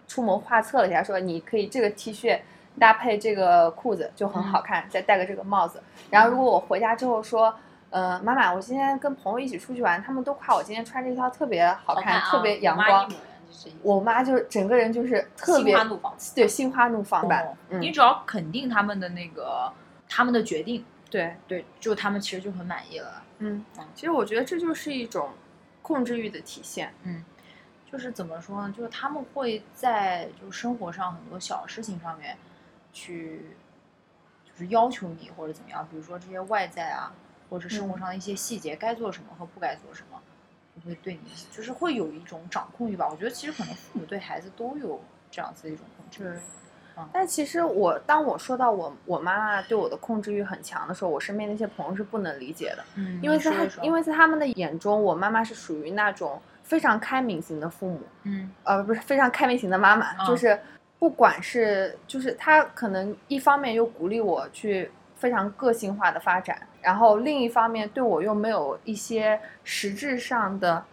[0.09, 2.41] 出门画策了一下，说你可以这个 T 恤
[2.81, 5.81] 搭配这个裤子就很好看，再戴个这个帽子。
[6.09, 7.55] 然后如果我回家之后说，
[7.91, 13.07] 呃，妈妈，我今天跟朋友一起出去玩，他们都夸我今天穿这套特别好看，啊特别阳光
[13.49, 19.73] 就是我妈就整个人就是特别心花怒放对，心花怒放吧你，只要肯定他们的那个
[20.09, 23.23] 他们的决定，对，对，就他们其实就很满意了。
[23.39, 25.31] 嗯嗯，其实我觉得这就是一种
[25.81, 26.93] 控制欲的体现。
[27.05, 27.25] 嗯
[27.91, 28.75] 就是怎么说呢？
[28.77, 32.37] 就是他们会在就是生活上很多小事情上面
[32.93, 33.57] 去，
[34.45, 37.15] 就是要求你或者怎么样，比如说这些外在啊，
[37.49, 40.08] 或者生活上的一些细节，该做什么和不该做什么，
[40.85, 43.09] 会对你，就是会有一种掌控欲吧。
[43.11, 46.39] 我觉得其实可能父母对孩子都有这样子的一种控制欲。
[47.13, 60.59] 但其实我当我说到我我妈妈对我的控制欲很强的时候，我身边那些朋友是不能理解的，嗯因为在他因为在他们的眼中，我妈妈是属于那种非常开明型的父母，嗯呃，不是非常开明型的妈妈，嗯就是
[60.99, 70.85] 不管是就是她可能一方面又鼓励我去非常个性化的发展，然后另一方面对我又没有一些实质上的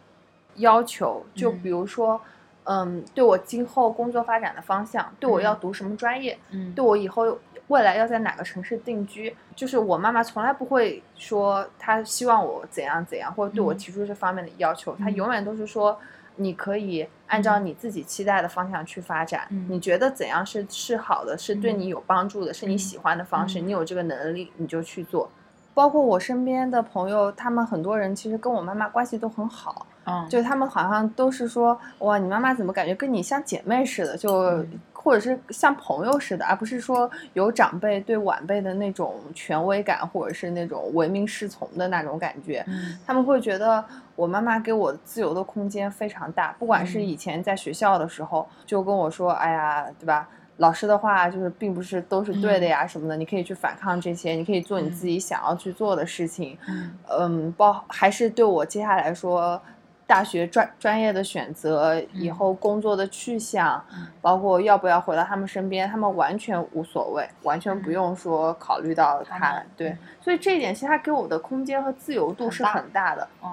[0.56, 1.60] 要求，就嗯。
[1.62, 2.19] 比如说，
[2.63, 5.60] 嗯，对我今后工作发展的方向，对我要嗯。
[5.62, 6.74] 读什么专业，嗯。
[6.74, 13.78] 对我以后未来要在哪个城市定居，就是我妈妈从来不会说她希望我怎样怎样，或者对我嗯。
[13.78, 15.15] 提出这方面的要求，她嗯。
[15.15, 15.98] 永远都是说
[16.36, 19.65] 你可以按照你自己期待的方向去发展，嗯。
[19.69, 21.80] 你觉得怎样是是好的，是对嗯。
[21.80, 23.67] 你有帮助的，是你嗯喜欢的方式，嗯。
[23.67, 25.30] 你有这个能力你就去做。
[25.75, 42.65] 包括我身边的朋友，他们很多人其实跟我妈妈关系都很好，嗯，就他们好像都是说，哇，你妈妈怎么感觉跟你像姐妹似的，就、嗯或者是像朋友似的，而不是说有长辈对晚辈的那种权威感，或者是那种唯命是从的那种感觉。
[42.67, 43.85] 嗯他们会觉得
[44.15, 50.27] 我妈妈给我自由的空间非常大，不管是嗯以前在学校的时候，就跟我说，哎呀，对吧？
[50.58, 56.58] 老师的话就是并不是都是对的呀，什么的，你可以去反抗这些，你可以做你嗯自己想要去做的事情。
[56.70, 59.62] 嗯嗯，包还是对我接下来说，
[60.08, 69.62] 大学专专业的选择，以嗯后工作的去向，嗯包括要不要回到他们身边，他们完全无所谓，完全不嗯用说考虑到他。
[69.76, 73.52] 对嗯，所以这一点其实他给我的空间和自由度是很大很大的，嗯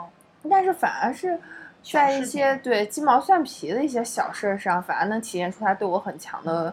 [0.48, 1.36] 但是反而是。
[1.82, 6.72] 小在一些对鸡毛蒜皮的一些小事儿上，反而能体现出他对我很强的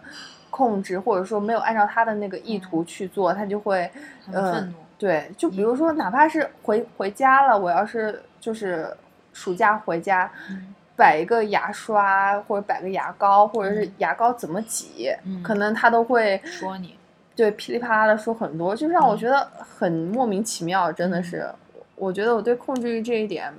[0.49, 3.89] 控制，或者说没有按照他的那个意图去做，他就会
[4.31, 8.93] 呃很愤怒对，就比如说，哪怕是回回家了，我要是就是
[9.33, 10.73] 暑假回家，嗯。
[10.95, 13.91] 摆一个牙刷或者摆个牙膏，或者是嗯。
[13.99, 16.97] 牙膏怎么挤，嗯可能他都会说你。
[17.37, 19.17] 对噼里啪啦的说很多，就让我嗯。
[19.17, 21.23] 觉得很莫名其妙，真的嗯。
[21.23, 21.49] 是。
[21.95, 23.49] 我觉得我对控制欲这一点，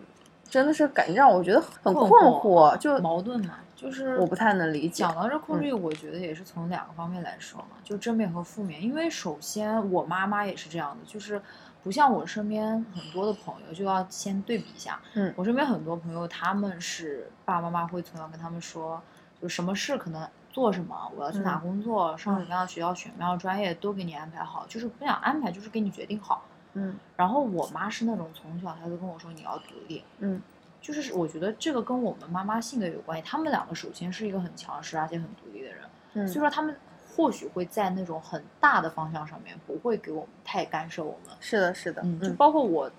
[0.51, 5.15] 真的是感觉让我觉得很困困惑惑，就矛盾嘛，就是我不太能理解讲。
[5.15, 8.83] 到这控制嗯欲，我觉得也是从两个方面来说嘛，就正面和负面。
[8.83, 11.41] 因为首先我妈妈也是这样的，就是
[11.85, 15.01] 不像我身边很多的朋友，就要先对比一下。
[15.15, 19.01] 嗯我身边很多朋友，他们是爸爸妈妈会从小跟他们说，
[19.41, 26.45] 就什么事可能做什么，我要去哪嗯工作，上什么样的学校，选什么样的专业，都给你安排好，就是不想安排，就是给你决定好。
[26.75, 30.41] 嗯然后我妈是那种从小她就跟我说你要独立，嗯
[30.81, 33.25] 就是我觉得这个跟我们妈妈性格有关系。
[33.27, 35.79] 他们两个首先是一个很强势而且很独立的人，
[36.15, 36.75] 嗯，所以说他们
[37.15, 41.37] 或许会在那种很大的方向上面不会给我们太干涉我们。
[41.39, 42.91] 是的，是的，嗯，就嗯包括我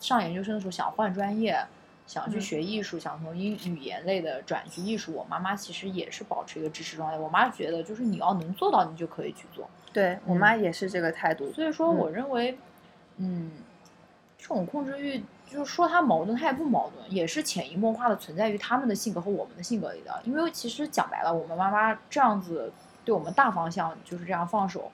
[0.00, 1.56] 上研究生的时候想换专业，
[2.06, 7.16] 想去嗯学艺术，想从英语言类的转去艺术，我妈妈其实也是保持一个支持状态。
[7.16, 9.68] 我妈觉得就是你要能做到，你就可以去做。
[9.92, 11.52] 对我嗯妈也是这个态度。
[11.52, 12.58] 所以说，嗯我认为，
[13.18, 13.50] 嗯，
[14.38, 20.20] 这种控制欲，就是说它矛盾，它也不矛盾，也是潜移默化的存在于他们的性格和我们的性格里的。
[20.24, 22.72] 因为其实讲白了，我们妈妈这样子
[23.04, 24.90] 对我们大方向就是这样放手，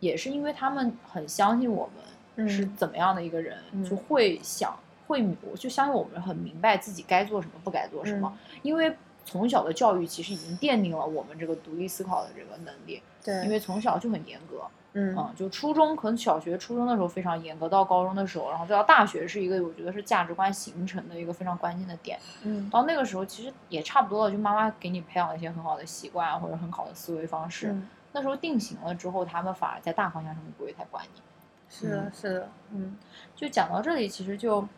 [0.00, 1.88] 也是因为他们很相信我
[2.36, 8.36] 们是嗯怎么样的一个人，嗯就会想会我就相信我们很明白自己该做什么，不该做什么。
[8.62, 14.62] 因为从小的教育其实已经奠定了我们这个独立思考的这个能力，对，因为从小就很严格。
[14.94, 22.18] 嗯嗯，就初中可能小学、初中的时候非常严格，到高中的时候，然后再到大学是一个我觉得是价值观形成的一个非常关键的点。
[22.42, 27.68] 嗯到那个时候其实也差不多了，就妈妈给你培养了一些很好的习惯啊或者很好的思维方式。
[27.68, 31.22] 嗯，那时候定型了之后，他们反而在大方向上面不会太管你。
[31.70, 32.98] 是的，是的，嗯
[33.34, 34.68] 就讲到这里，其实就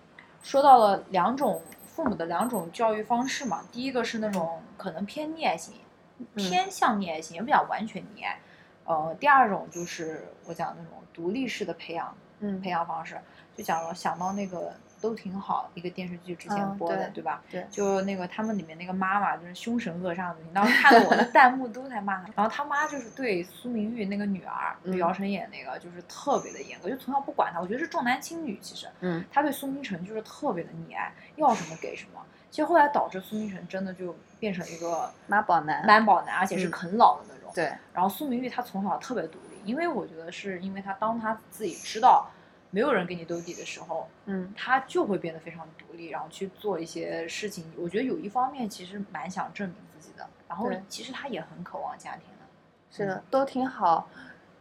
[0.44, 3.64] 说到了两种父母的两种教育方式嘛。
[3.72, 5.74] 第一个是那种可能偏溺爱型，
[6.36, 8.38] 偏向溺爱型，也不讲完全溺爱。
[8.84, 13.18] 呃，第二种就是我讲的那种独立式的培养嗯培养方式，
[13.56, 17.42] 就讲了想到那个都挺好一个电视剧之前嗯播的，对对吧？
[17.50, 22.32] 对就那个他们里面那个妈妈就是凶神恶煞的，你当时 看的我的弹幕都在骂她。
[22.36, 27.60] 然后他妈就是对苏明玉那个女儿，就嗯姚晨演那个，就是特别的严格，就从小不管她。
[27.60, 32.20] 我觉得是重男轻女，其实嗯他对苏明成就是特别的溺爱，要什么给什么。
[32.50, 37.43] 其实后来导致苏明成真的就变成一个妈宝男妈宝男，而且是嗯啃老的那种。
[37.54, 42.28] 对，然后苏明玉她从小特别独立，因为我觉得是因为她当她自己知道
[42.70, 47.72] 没有人给你兜底的时候，嗯她就会变得非常独立，然后去做一些事情。
[47.78, 52.44] 我觉得有一方面其实蛮想证明自己的，然后其实她也很渴望家庭的。
[52.90, 54.08] 是的，都挺好。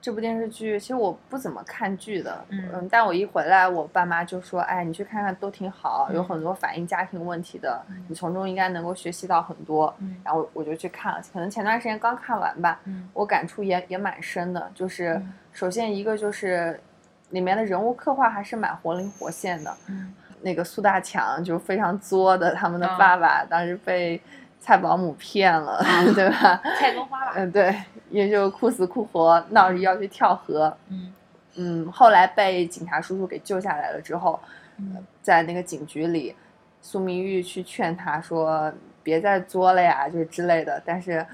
[0.03, 2.89] 这部电视剧，其实我不怎么看剧的，嗯。
[2.91, 6.25] 但我一回来，我爸妈就说：“哎，你去看看，都挺好，有嗯。
[6.25, 9.95] 很多反映家庭问题的，你从中应该能够学习到很多。
[9.99, 10.17] 嗯。
[10.21, 13.07] 然后我我就去看了，可能前段时间刚看完吧，嗯。
[13.13, 14.69] 我感触也也蛮深的。
[14.75, 15.33] 就是、嗯。
[15.53, 16.77] 首先一个就是
[17.29, 20.13] 里面的人物刻画还是蛮活灵活现的，嗯。
[20.41, 24.21] 那个苏大强就非常作的，他们的啊爸爸当时被
[24.65, 25.83] 蔡保姆骗了，
[26.15, 26.61] 对吧？
[26.79, 27.75] 蔡宗花吧，嗯，对，
[28.09, 30.73] 也就哭死哭活，闹着要去跳河。
[30.87, 31.13] 嗯
[31.55, 34.39] 嗯，后来被警察叔叔给救下来了之后，
[34.77, 36.33] 嗯在那个警局里，
[36.81, 38.71] 苏明玉去劝他说
[39.03, 40.81] 别再作了呀，就是之类的。
[40.85, 41.25] 但是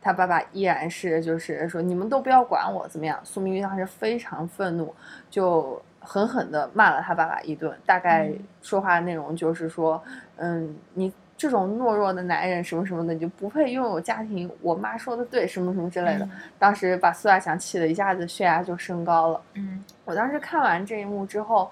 [0.00, 3.18] 他爸爸依然是就是说你们都不要管我怎么样。
[3.24, 4.94] 苏明玉当时非常愤怒，
[5.28, 10.00] 就狠狠的骂了他爸爸一顿，大概嗯说话内容就是说，
[10.36, 11.12] 嗯，你。
[11.36, 14.50] 这种懦弱的男人，什么什么的，你就不配拥有家庭。
[14.62, 16.24] 我妈说的对，什么什么之类的。
[16.24, 19.40] 嗯当时把苏大强气得一下子血压就升高了。
[19.54, 21.70] 嗯我当时看完这一幕之后，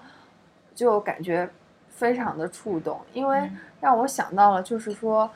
[0.74, 1.48] 就感觉
[1.88, 5.30] 非常的触动，因为嗯让我想到了，就是说，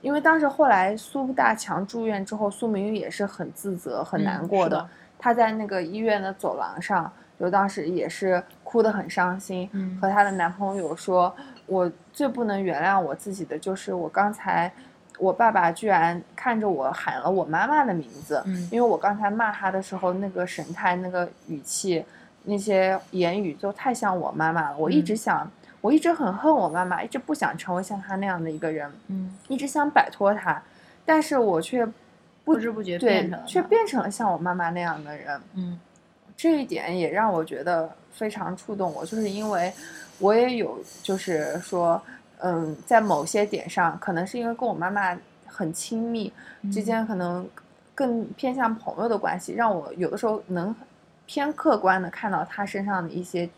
[0.00, 4.88] 因为当时后来苏大强住院之后，苏明玉也是很自责、很嗯难过的
[5.18, 11.34] 她在那个医院的走廊上，就当时也是哭得很伤心，嗯和她的男朋友说
[11.68, 14.72] ：“我最不能原谅我自己的，就是我刚才。”
[15.20, 22.04] 我爸爸居然看着我喊了我妈妈的名字，嗯因为我刚才骂他的时候，那个神态、那个语气、
[22.44, 24.76] 那些言语都太像我妈妈了。
[24.78, 25.50] 我一直嗯想，
[25.80, 30.62] 我一直很恨我妈妈，一直不想成为像她那样的一个人，嗯，一直想摆脱她，
[31.04, 31.84] 但是我却
[32.44, 35.40] 不知不觉对变成了，却变成了像我妈妈那样的人。
[35.54, 35.80] 嗯
[36.38, 39.72] 这一点也让我觉得非常触动我，就是因为
[40.20, 42.00] 我也有，就是说，
[42.38, 46.32] 嗯，在某些点上，可能是因为跟我妈妈很亲密，
[46.72, 46.84] 之嗯。
[46.84, 47.44] 间可能
[47.92, 50.72] 更偏向朋友的关系，让我有的时候能
[51.26, 53.50] 偏客观的看到她身上的一些，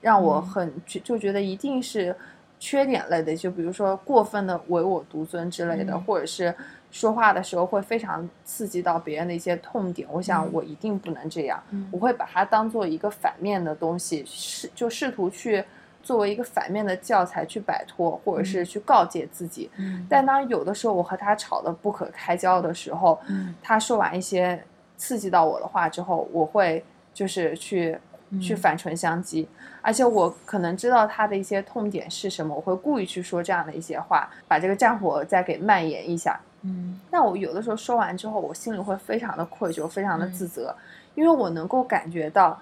[0.00, 0.46] 让我嗯。
[0.46, 2.14] 很就就觉得一定是
[2.60, 6.00] 缺点类的，就比如说过分的唯我独尊之类的，嗯。
[6.04, 6.54] 或者是
[6.94, 10.06] 说话的时候会非常刺激到别人的一些痛点。
[10.12, 15.64] 我想嗯我一定不能这样，嗯我会把它当做一个反面的东西，试就试图去
[16.04, 19.68] 作为一个反面的教材去摆脱，或者是嗯去告诫自己。
[19.76, 24.62] 嗯但当有的时候我和他吵得不可开交的时候，嗯他说完一些
[24.96, 27.98] 刺激到我的话之后，我会就是去
[28.40, 29.44] 去嗯反唇相讥，
[29.82, 36.38] 而且我可能知道他的一些痛点是什么，我会故意去说这样的一些话，把这个战火再给蔓延一下。
[36.64, 36.98] 嗯。
[37.10, 40.32] 那我有的时候说完之后，我心里会非常的愧疚，非常的嗯。
[40.32, 40.74] 自责，
[41.14, 42.58] 因为我能够感觉到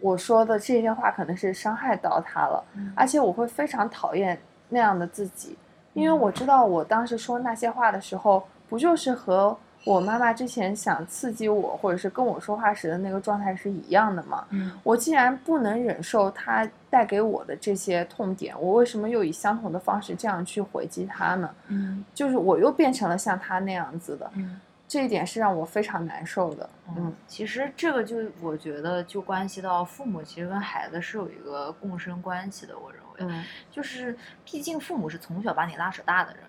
[0.00, 2.92] 我说的这些话可能是伤害到他了，嗯。
[2.96, 4.38] 而且我会非常讨厌
[4.70, 5.56] 那样的自己，
[5.92, 6.18] 因为嗯。
[6.18, 14.46] 我知道我当时说那些话的时候，不就是和我妈妈之前想刺激我，或者是跟我说话时的那个状态是一样的嘛？
[14.50, 21.50] 嗯我既然不能忍受她带给我的这些痛点，我为什么又以相同的方式这样去回击她呢？
[21.68, 26.68] 嗯就是我又变成了像她那样子的，嗯这一点是让我非常难受的。
[26.96, 36.42] 嗯，其实这个就我觉得就关系到父母其实跟孩子是有一个共生关系的，我认为，嗯就是毕竟父母是从小把你拉扯大的人，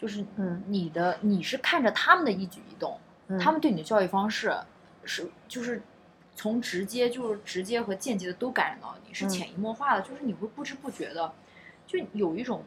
[0.00, 4.56] 就是嗯你的你是看着他们的一举一动，嗯他们对你的教育方式
[5.04, 5.82] 是就是
[6.34, 11.30] 从直接就是直接和间接的都感染到你，是嗯潜移默化的，就是你会不知不觉的
[11.86, 12.62] 就有一种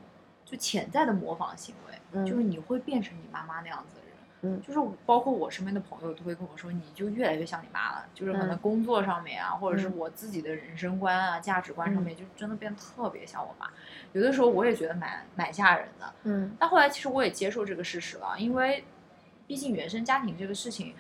[0.46, 4.04] 就潜在的模仿行为，嗯就是你会变成你妈妈那样子的人。
[4.46, 8.06] 嗯就是包括我身边的朋友都会跟我说，你就越来越像你妈了。
[8.14, 13.70] 就是可能嗯工作上面啊，或者是嗯我自己的人生观啊、价值观上嗯面，就真的变得特别像我妈。
[14.14, 16.14] 有的时候我也觉得蛮蛮吓人的。
[16.24, 18.84] 嗯但后来其实我也接受这个事实了，因为
[19.46, 20.96] 毕竟原生家庭这个事情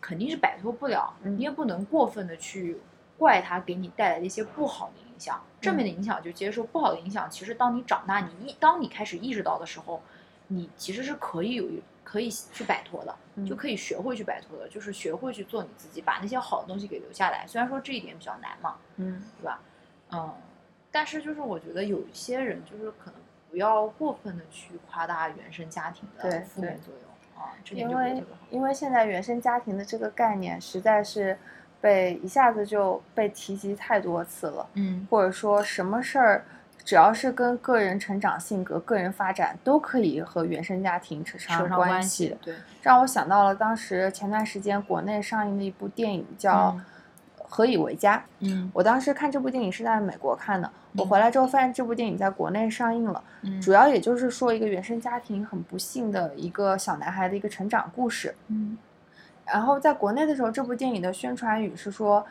[0.00, 2.80] 肯定是摆脱不了，嗯你也不能过分的去
[3.16, 5.40] 怪他给你带来的一些不好的影响。
[5.60, 10.02] 正嗯面的影响就接受，不好的影响，其实当你长大，你意当你开始意识到的时候，
[10.48, 17.46] 你其实是可以有一可以去摆脱的，嗯就可以学会去摆脱的，就是学会去做你自己，把那些好的东西给留下来。
[17.46, 19.60] 虽然说这一点比较难嘛，嗯对吧？
[20.10, 20.34] 嗯，
[20.92, 23.14] 但是就是我觉得有一些人就是可能
[23.50, 28.22] 不要过分的去夸大原生家庭的对负面作用啊，因为。
[28.50, 31.38] 因为现在原生家庭的这个概念实在是
[31.80, 36.44] 被一下子就被提及太多次了，嗯或者说什么事儿。
[36.84, 42.38] 只要是跟个人成长、性格、个人发展，都可以和原生家庭扯上关关系系，。
[42.42, 46.80] 对，让我想到了当时前段时间国内上映的一部电影叫嗯
[47.54, 48.16] 《何以为家》。
[48.40, 58.34] 嗯我当时看这部电影是在美国看的，我嗯回来之后发现这部电影在国内上映了，嗯，主要也就是说一个原生家庭很不幸的一个小男孩的一个成长故事。
[58.48, 58.78] 嗯
[59.44, 62.24] 然后在国内的时候，这部电影的宣传语是说，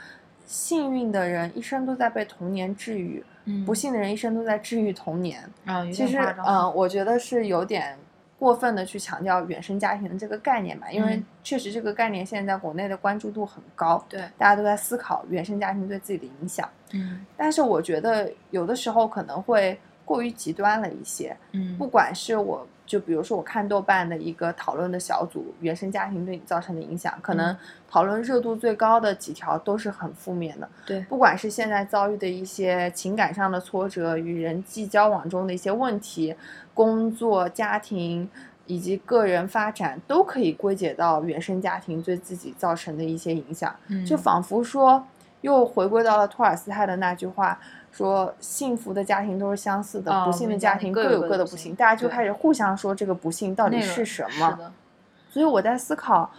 [0.46, 5.44] 幸运的人一生都在被童年治愈，嗯不幸的人一生都在治愈童年。
[5.66, 7.96] 啊，有其实，点夸张呃，我觉得是有点
[8.42, 11.24] 过分的去强调原生家庭的这个概念吧，因为嗯。
[11.44, 16.68] 确实这个概念现在在国内的关注度很高，对，大家都在思考原生家庭对自己的影响。
[16.94, 17.24] 嗯。
[17.38, 21.78] 但是我觉得有的时候可能会过于极端了一些，嗯。
[21.78, 27.58] 不管是我就比如说我看豆瓣的一个讨论的小组，原生家庭对你造成的影响，可能嗯
[27.90, 30.68] 讨论热度最高的几条都是很负面的。
[30.86, 36.36] 对不管是现在遭遇的一些情感上的挫折，与人际交往中的一些问题，
[36.74, 38.30] 工作、家庭
[38.66, 43.74] 以及个人发展，都可以归结到原生家庭对自己造成的一些影响。
[43.88, 45.08] 嗯就仿佛说，
[45.42, 47.60] 又回归到了托尔斯泰的那句话，
[47.92, 54.72] 说幸福的家庭都是相似的，哦不幸的家庭各有各的不幸大家就开始互相说这个不幸到底是什么。
[55.30, 56.30] 所以我在思考，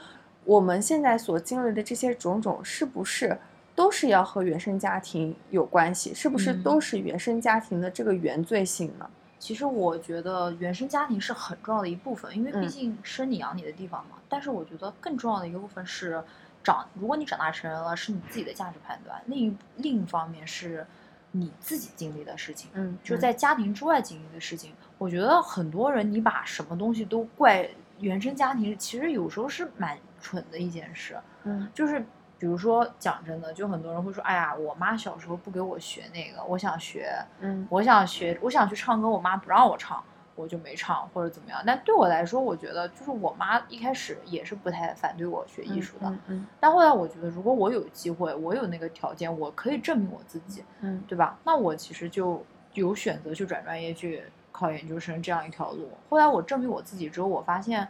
[0.44, 3.38] 我们现在所经历的这些种种，是不是
[3.74, 6.12] 都是要和原生家庭有关系？
[6.14, 9.08] 是不是嗯都是原生家庭的这个原罪性呢？
[9.38, 14.16] 其实我觉得原生家庭是很重要的一部分，因为毕嗯竟生你养你的地方嘛。
[14.28, 16.22] 但是我觉得更重要的一个部分是
[16.62, 20.86] 长，如果你长大成人了，是你自己的价值判断；另一另一方面是
[21.32, 24.72] 你自己经历的事情，嗯，就是在家庭之外经历的事情。
[24.98, 31.18] 我觉得很多人你把什么东西都怪原生家庭，其实有时候是蛮蠢的一件事。
[31.44, 31.98] 嗯就是
[32.38, 37.16] 比如说讲真的，就很多人会说，哎呀，我妈小时候不给我学那个，我想学。
[37.40, 40.02] 嗯我想学，我想去唱歌，我妈不让我唱，
[40.34, 41.62] 我就没唱或者怎么样。
[41.66, 46.08] 但对我来说，我觉得就是我妈一开始也是不太反对我学艺术的。
[46.08, 51.38] 嗯嗯但后来我觉得，如果我有机会，我有那个条件，我可以证明我自己，嗯对吧？
[51.44, 55.90] 那我其实就有选择去转专业去考研究生这样一条路。
[56.08, 57.86] 后来我证明我自己之后，我发现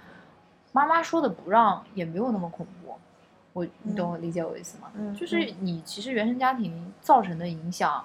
[0.73, 2.95] 妈妈说的不让也没有那么恐怖。
[3.55, 4.91] 我，你懂我理解我意思吗？
[4.95, 8.03] 嗯就是你其实原生家庭造成的影响，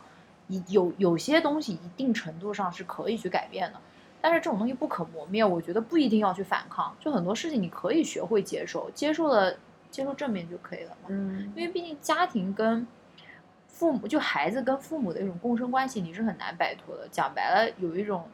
[0.47, 3.79] 一有有些东西一定程度上是可以去改变的，
[4.19, 9.55] 但是这种东西不可磨灭，我觉得不一定要去反抗，就很多事情你可以学会接受，接受了
[9.89, 11.07] 接受正面就可以了嘛。
[11.09, 12.85] 嗯因为毕竟家庭跟
[13.67, 17.07] 父母，就孩子跟父母的一种共生关系，你是很难摆脱的。
[17.09, 18.27] 讲白了，有一种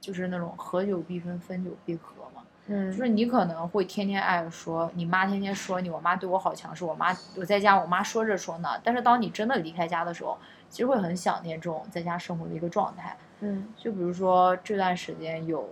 [0.00, 2.42] 就是那种合久必分，分久必合嘛。
[2.68, 10.38] 嗯，就是你可能会天天爱说，你妈天天说你，我妈对我好强势，我妈我在家我妈说着说呢，但是当你真的离开家的时候，
[10.68, 13.16] 其实会很想念这种在家生活的一个状态。
[13.40, 15.68] 嗯就比如说这段时间有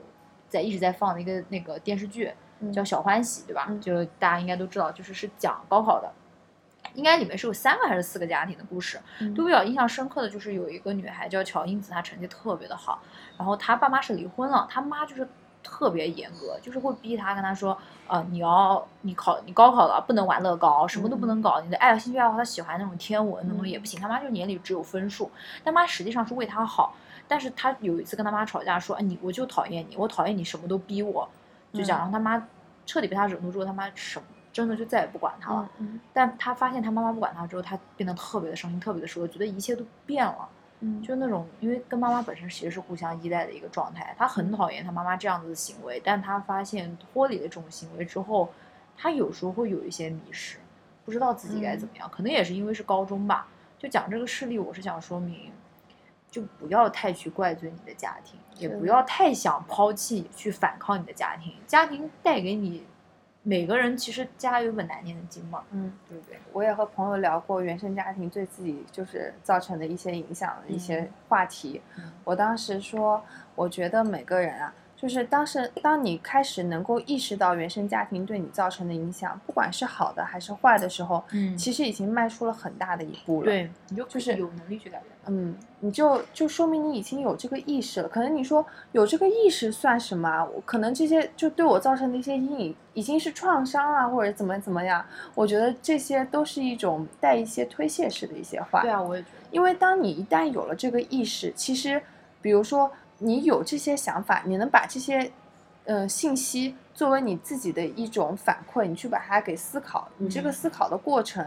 [0.48, 3.66] 在一直在放的一个那个电视剧嗯叫《小欢喜》，对吧？
[3.68, 6.10] 嗯就大家应该都知道，就是是讲高考的。
[6.94, 8.98] 应该里面是有三个还是四个家庭的故事。
[9.20, 13.02] 嗯对我比较印象深刻的就是有一个女孩叫乔英子，她成绩特别的好，
[13.36, 15.28] 然后她爸妈是离婚了，她妈就是
[15.66, 25.28] 特别严格，就是会逼他跟他说，呃，你要你考你高考了不能玩乐高，什么都不能搞，你的爱兴趣爱好他喜欢那种天文那种也不行，他妈就眼里只有分数，
[25.64, 26.94] 他妈实际上是为他好，
[27.26, 31.28] 但是他有一次跟他妈吵架说，哎你我就讨厌你，我讨厌你什么都逼我，
[31.72, 32.46] 就这样，嗯然后他妈
[32.86, 35.68] 彻底被他惹怒之后，他妈什么真的就再也不管他了。
[35.78, 40.48] 嗯但他发现他妈妈不管他之后，他变得特别的伤心，特别的失落，觉得一切都变了。
[40.80, 48.52] 嗯就那种，因为跟妈妈本身其实是互相依赖的一个状态，他很讨厌他妈妈这样子的行为，但他发现脱离了这种行为之后，
[48.96, 50.58] 他有时候会有一些迷失，
[51.04, 52.10] 不知道自己该怎么样。
[52.10, 53.48] 可能也是因为是高中吧。
[53.78, 55.50] 就讲这个事例，我是想说明，
[56.30, 61.52] 就不要太去怪罪你的家庭，也不要太想抛弃去反抗你的家庭。
[61.66, 62.84] 家庭带给你，
[63.48, 65.92] 每个人其实家有本难念的经嘛，嗯。
[66.08, 66.36] 对不对？
[66.52, 71.80] 我也和朋友聊过原生家庭对自己就是造成的一些影响的一些嗯话题。
[71.96, 73.22] 嗯我当时说，
[73.54, 85.10] 我觉得每个人啊，就是当时当你开始能够意识到原生家庭对你造成的影响，不管是好的还是坏的时候，嗯其实已经迈出了很大的一步了。，对，你就就是有能力去改变。
[85.28, 88.08] 嗯，你就就说明你已经有这个意识了。
[88.08, 90.44] 可能你说有这个意识算什么啊？
[90.44, 95.04] 我可能这些就对我造成的一些阴影已经是创伤啊，或者怎么怎么样。
[95.34, 98.82] 我觉得这些都是一种带一些推卸式的一些话。
[98.82, 99.46] 对啊，我也觉得。
[99.50, 102.00] 因为当你一旦有了这个意识，其实，
[102.40, 105.30] 比如说你有这些想法，你能把这些，
[105.84, 111.46] 呃，信息作为你自己的一种反馈，你去把它给思考，你这个嗯思考的过程，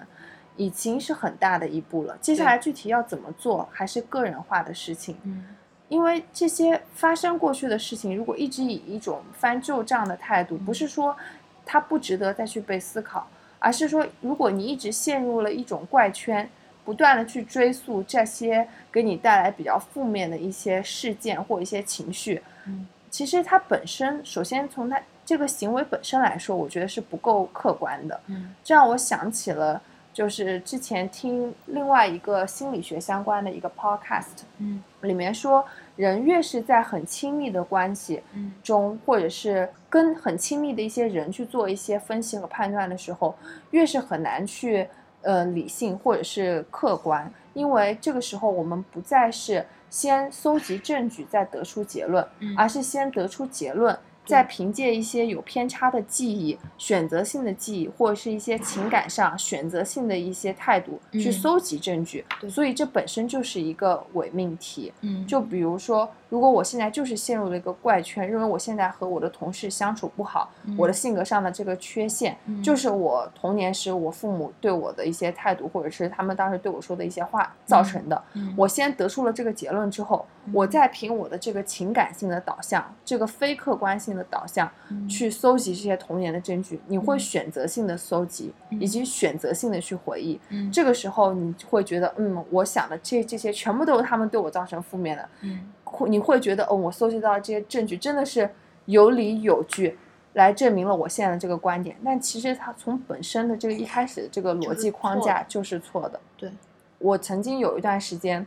[0.56, 2.18] 已经是很大的一步了。
[2.20, 5.18] 接下来具体要怎么做，还是个人化的事情。
[5.24, 5.46] 嗯
[5.90, 11.18] 因为这些发生过去的事情，如果一直以一种翻旧账的态度，不是说
[11.66, 16.48] 它不值得再去被思考，而是说，如果你一直陷入了一种怪圈，
[16.86, 22.88] 不断的去追溯这些给你带来比较负面的一些事件或一些情绪，嗯。
[23.12, 28.20] 其实它本身，首先从它这个行为本身来说，我觉得是不够客观的。
[28.28, 28.54] 嗯。
[28.64, 29.82] 这让我想起了，
[30.14, 34.84] 就是之前听另外一个心理学相关的一个 podcast，嗯。
[35.02, 35.66] 里面说，
[35.96, 38.54] 人越是在很亲密的关系嗯。
[38.64, 43.36] 中，或者是跟很亲密的一些人去做一些分析和判断的时候，
[43.72, 44.88] 越是很难去
[45.22, 53.98] 呃理性或者是客观，因为这个时候我们不再是先搜集证据再得出结论，嗯而是先得出结论。
[54.30, 61.32] 再凭借一些有偏差的记忆、选择性的记忆，或者是一些情感上选择性的一些态度去嗯。
[61.32, 62.48] 搜集证据，对。
[62.48, 64.94] 所以这本身就是一个伪命题。
[65.02, 72.62] 嗯，就比如说，如果我现在就是陷入了一个怪圈，认为我现在和我的同事相处不好，我的性格上的这个缺陷，嗯。
[72.62, 78.24] 就是我童年时我父母对我的一些态度，或者是他们当时对我说的一些话造成的。
[78.34, 78.54] 嗯。
[78.56, 80.24] 我先得出了这个结论之后，
[80.54, 85.08] 我在凭我的这个情感性的导向，这个非客观性的导向，嗯。
[85.08, 87.20] 去搜集这些童年的证据，你会嗯。
[87.20, 88.82] 选择性的搜集，嗯。
[88.82, 90.40] 以及选择性的去回忆。
[90.50, 90.72] 嗯。
[90.72, 95.72] 这个时候，你会觉得，嗯，我想的这这些全部都是他们对我造成负面的，嗯。
[95.84, 98.50] 会你会觉得，哦，我搜集到的这些证据真的是
[98.86, 99.98] 有理有据，
[100.34, 101.96] 来证明了我现在的这个观点。
[102.06, 106.20] 但其实它从本身的这个一开始的这个逻辑框架就是错的。
[106.38, 106.52] 对，
[107.00, 108.46] 我曾经有一段时间，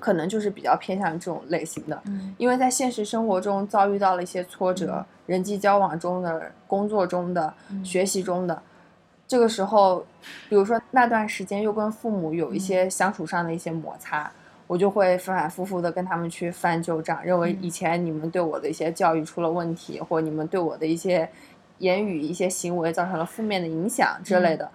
[0.00, 8.62] 可能就是比较偏向于这种类型的，嗯因为在现实生活中遭遇到了一些挫折，人际交往中的、工作中的、嗯学习中的。
[9.26, 10.04] 这个时候，
[10.48, 14.30] 比如说那段时间又跟父母有一些相处上的一些摩擦，
[14.66, 21.28] 我就会反反复复的跟他们去翻旧账，认为嗯以前你们对我的一些教育出了问题，或者你们对我的一些
[21.78, 24.70] 言语、一些行为造成了负面的影响之类的。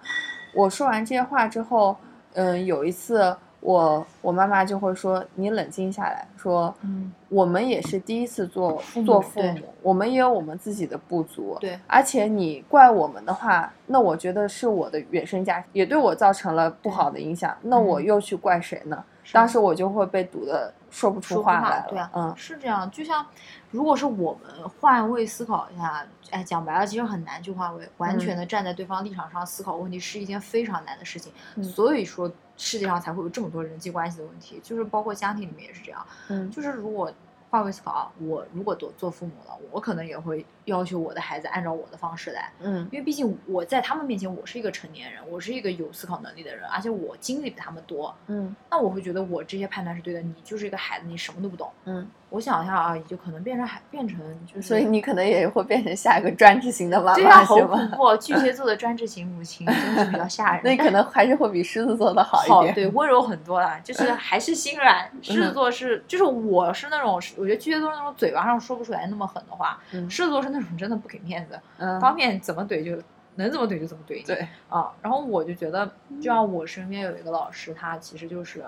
[0.54, 1.96] 我说完这些话之后，
[2.32, 11.56] 嗯，有一次我我妈妈就会说：“你冷静下来，说嗯我们也是第一次做做父母，我们也有我们自己的不足。
[11.60, 19.04] 对而且你怪我们的话，那我觉得是我的原生家庭也对我造成了不好的影响，那我嗯又去怪谁呢？
[19.24, 21.86] 是当时我就会被堵的说不说不出话来了。
[21.90, 22.90] 对啊，嗯是这样。
[22.90, 23.26] 就像
[23.70, 31.30] 如果是我们换位思考一下，哎，讲白了，其实很难去换位，完全的站在对方立场上思考问题是一件非常难的事情。
[31.56, 36.06] 嗯所以说，世界上才会有这么多人际关系的问题，就是包括家庭里面也是这样。
[36.28, 37.10] 嗯就是如果
[37.48, 51.70] 换位思考啊，我如果做做父母了，我可能也会要求我的孩子按照我的方式来，嗯因为毕竟我在他们面前，我是一个成年人，我是一个有思考能力的人，而且我经历比他们多，嗯那我会觉得我这些判断是对的，你就是一个孩子，你什么都不懂。
[51.84, 57.88] 嗯，我想一下啊，也就可能变成孩变成就是，所以你可能也会变成下一个专制型的妈对啊，妈，好是吗？
[57.96, 58.16] 恐怖！
[58.18, 60.60] 巨蟹座的专制型母亲真的是比较吓人。
[60.62, 62.74] 那你可能还是会比狮子座的好好一点。
[62.74, 65.10] 对温柔很多啦，就是还是心软。
[65.22, 73.02] 狮子座是，就是我是那种，我觉得巨蟹座那种嘴巴上说不出来那么狠的话，嗯狮子座是那种真的不给面子，嗯，当面怎么怼就
[73.36, 74.22] 能怎么怼就怎么怼你。
[74.22, 75.86] 对，啊，然后我就觉得，
[76.16, 78.64] 就像我身边有一个老师，他其实就是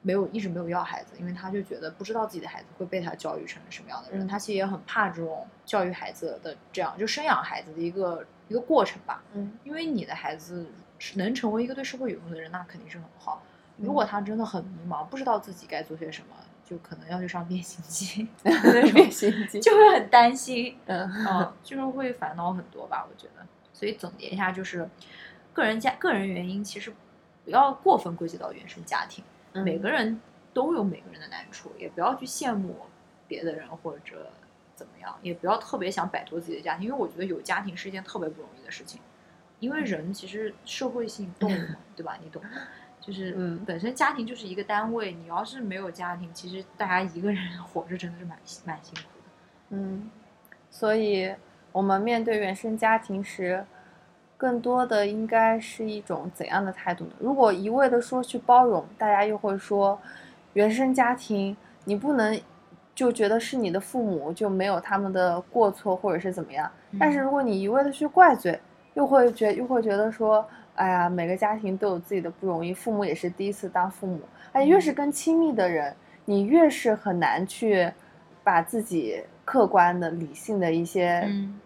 [0.00, 9.22] 没有一直没有要孩子，因为他就觉得不知道自己的孩子会被他教育成什么样的人，嗯他其实也很怕这种教育孩子的这样就生养孩子的一个一个过程吧。
[9.34, 10.66] 嗯因为你的孩子
[10.98, 13.42] 是能成为一个对社会有用的人，那肯定是很好。
[13.76, 16.36] 如嗯果他真的很迷茫，不知道自己该做些什么，
[16.72, 20.74] 就可能要去上变形计， 变形记就会很担心。
[20.86, 23.46] 嗯嗯，就是会烦恼很多吧，我觉得。
[23.74, 24.88] 所以总结一下，就是
[25.52, 26.90] 个人家个人原因，其实
[27.44, 30.18] 不要过分归结到原生家庭，嗯每个人
[30.54, 32.74] 都有每个人的难处，也不要去羡慕
[33.28, 34.32] 别的人或者
[34.74, 38.98] 怎么样，也不要特别想摆脱自己的家庭，因为我觉得有家庭是一件特别不容易的事情，
[39.60, 42.16] 因为人其实社会性动物嘛，对吧？
[42.22, 42.48] 你懂的。
[43.04, 49.30] 就是嗯本身家庭就是一个单位，你要是没有家庭，其实大家一个人 活着真的是蛮蛮辛苦的。
[49.70, 50.08] 嗯，
[50.70, 51.34] 所以
[51.72, 53.64] 我们面对原生家庭时，
[54.36, 57.10] 更多的应该是一种怎样的态度呢？
[57.18, 59.98] 如果一味的说去包容，大家又会说，
[60.52, 62.40] 原生家庭你不能
[62.94, 66.70] 就觉得是你的父母就没有他们的过错或者是怎么样。
[67.00, 68.60] 但是如果你一味的去怪罪，
[68.94, 74.20] 又会觉又会觉得说，哎呀，每个家庭都有自己的不容易，父母也是第一次当父母，
[74.52, 77.90] 哎，越是跟亲密的人，你越是很难去
[78.42, 81.58] 把自己客观的、理性的一些，嗯。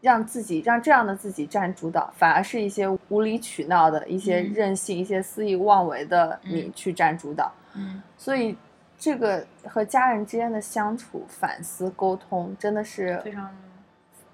[0.00, 4.52] 让自己让这样的自己占主导，反而是一些无理取闹的、一些嗯。
[4.52, 7.50] 任性、一些肆意妄为的你嗯去占主导。
[7.74, 8.02] 嗯。
[8.18, 8.54] 所以，
[8.98, 13.48] 这个和家人之间的相处、反思、沟通，真的是非常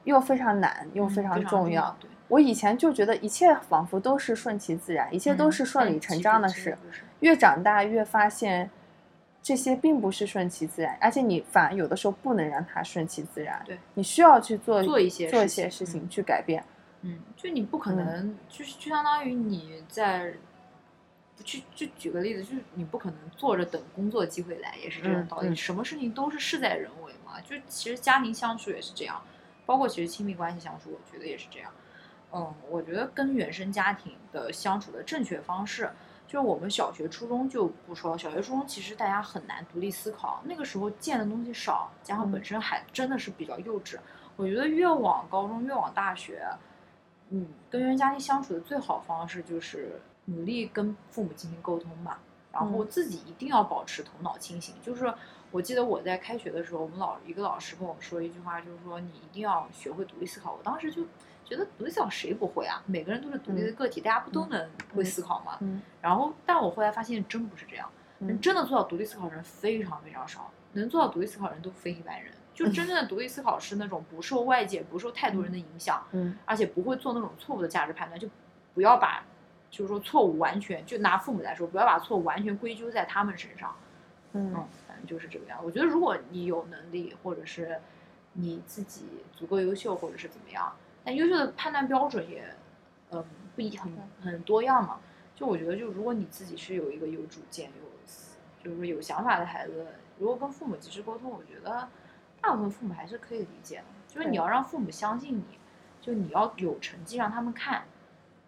[0.02, 1.96] 又非常难又非嗯常重要。
[2.00, 6.78] 对，我以前就觉得一切仿佛都是顺其自然，一切都嗯是顺理成章的事。
[7.18, 8.70] 越长大越发现，
[9.42, 16.64] 这些并不是顺其自然，而且你反而有的时候不能让它顺其自然，对你需要去做做一些做一事情些事情嗯去改变。
[17.02, 20.32] 嗯，就你不可嗯能，就是就相当于你在，
[21.42, 25.48] 去就举个例子，就是你不可能坐着等工作机会来，也是这个嗯道理。
[25.48, 29.20] 嗯什么事情都是事在人为嘛，就其实家庭相处也是这样，
[29.66, 31.72] 包括其实亲密关系相处，我觉得也是这样。
[32.32, 35.90] 嗯，我觉得跟原生家庭的相处的正确方式，
[36.26, 43.98] 就是我们小学、初中就不说了，小学、初中其实大家很难独立思考，那个时候见的东西少，加上本嗯身还真的是比较幼稚。
[44.36, 46.46] 我觉得越往高中，越往大学，
[47.30, 52.20] 嗯，跟原生家庭相处的最好方式就是努力跟父母进行沟通吧，
[52.52, 54.76] 然后嗯自己一定要保持头脑清醒。
[54.82, 55.12] 就是
[55.50, 60.52] 我记得我在开学的时候，我们老一个老师跟我说一句话，就是说你一定要学会独立思考。
[60.52, 61.02] 我当时就
[61.50, 62.80] 觉得独立思考谁不会啊？
[62.86, 65.58] 每个人都是独立的嗯个体，大家不都嗯能会思考吗？
[65.60, 67.90] 嗯然后，但我后来发现真不是这样，
[68.20, 72.32] 嗯真的做到独立思考的人非常非常少，能做到独立思考的人都非一般人。
[72.54, 78.28] 就真正的独立思考是那种不受外界、不受太多人的影响，嗯而且不会做那种错误的价值判断，就
[78.74, 79.24] 不要把，
[79.70, 83.74] 就是说错误完全就拿父母来说，不要把错误完全归咎在他们身上。
[84.32, 85.58] 嗯嗯，反正就是这个样。
[85.64, 87.80] 我觉得如果你有能力，或者是
[88.34, 90.72] 你自己足够优秀，或者是怎么样，
[91.04, 92.44] 但优秀的判断标准也，
[93.10, 93.24] 嗯，
[93.54, 93.92] 不一很
[94.22, 94.98] 很多样嘛。
[95.34, 99.86] 就我觉得，就如果你自己是有一个有主见、有就是说有想法的孩子，
[100.18, 101.88] 如果跟父母及时沟通，我觉得
[102.42, 103.84] 大部分父母还是可以理解的。
[104.06, 105.44] 就是你要让父母相信你，
[106.00, 107.84] 就你要有成绩让他们看，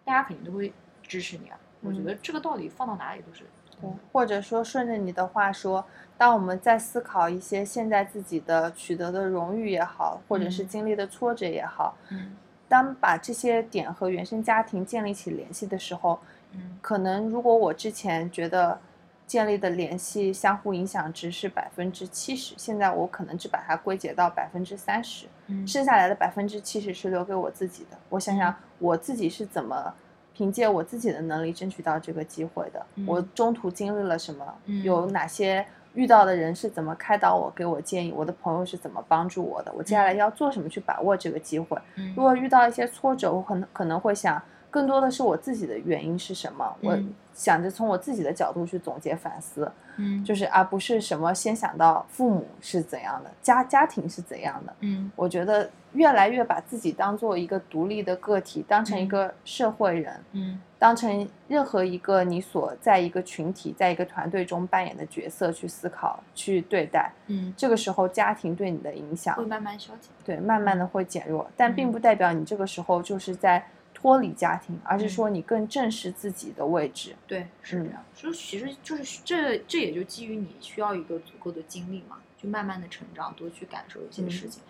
[0.05, 1.57] 大家肯定都会支持你啊。
[1.81, 3.43] 我觉嗯得这个道理放到哪里都是
[3.81, 5.83] 对，或者说顺着你的话说，
[6.15, 12.37] 当我们在思考一些现在自己的取得的荣誉也好，或者是嗯经历的挫折也好，嗯
[12.73, 16.19] 当把这些点和原生家庭建立起联系的时候，
[16.53, 18.79] 嗯可能如果我之前觉得
[19.27, 27.97] 建立的联系相互影响值是百分之七十，现在我可能只把它归结到百分之三十，嗯剩下来的百分之七十是留给我自己的。
[28.09, 29.93] 我想想我自己是怎么
[30.33, 35.63] 凭借我自己的能力争取到这个机会的，嗯我中途经历了什么，嗯有哪些。
[35.93, 38.11] 遇到的人是怎么开导我、给我建议？
[38.11, 39.71] 我的朋友是怎么帮助我的？
[39.77, 41.77] 我接下来嗯要做什么去把握这个机会？
[41.95, 44.41] 嗯如果遇到一些挫折，我可能可能会想，
[44.73, 46.75] 更多的是我自己的原因是什么？
[46.81, 54.73] 我嗯想着从我自己的角度去总结反思，嗯就是而不是什么先想到父母是怎样的，家家庭是怎样的。
[54.81, 67.11] 嗯我觉得越来越把自己当做一个独立的个体，当成一嗯个社会人，嗯当成任何一个你所在一个群体、在一个团队中扮演的角色去思考、去对待。
[67.27, 70.11] 嗯，这个时候，家庭对你的影响会慢慢消减。
[70.25, 77.15] 对，慢慢的会减弱，但并嗯不代表你这个时候就是在脱离家庭，而是嗯说你更正视自己的位置。
[77.27, 78.03] 对，是这嗯样。
[78.15, 84.61] 就其实就是这这也就基于你需要一个足够的经历嘛，就慢慢的成长，多去感受一些嗯事情。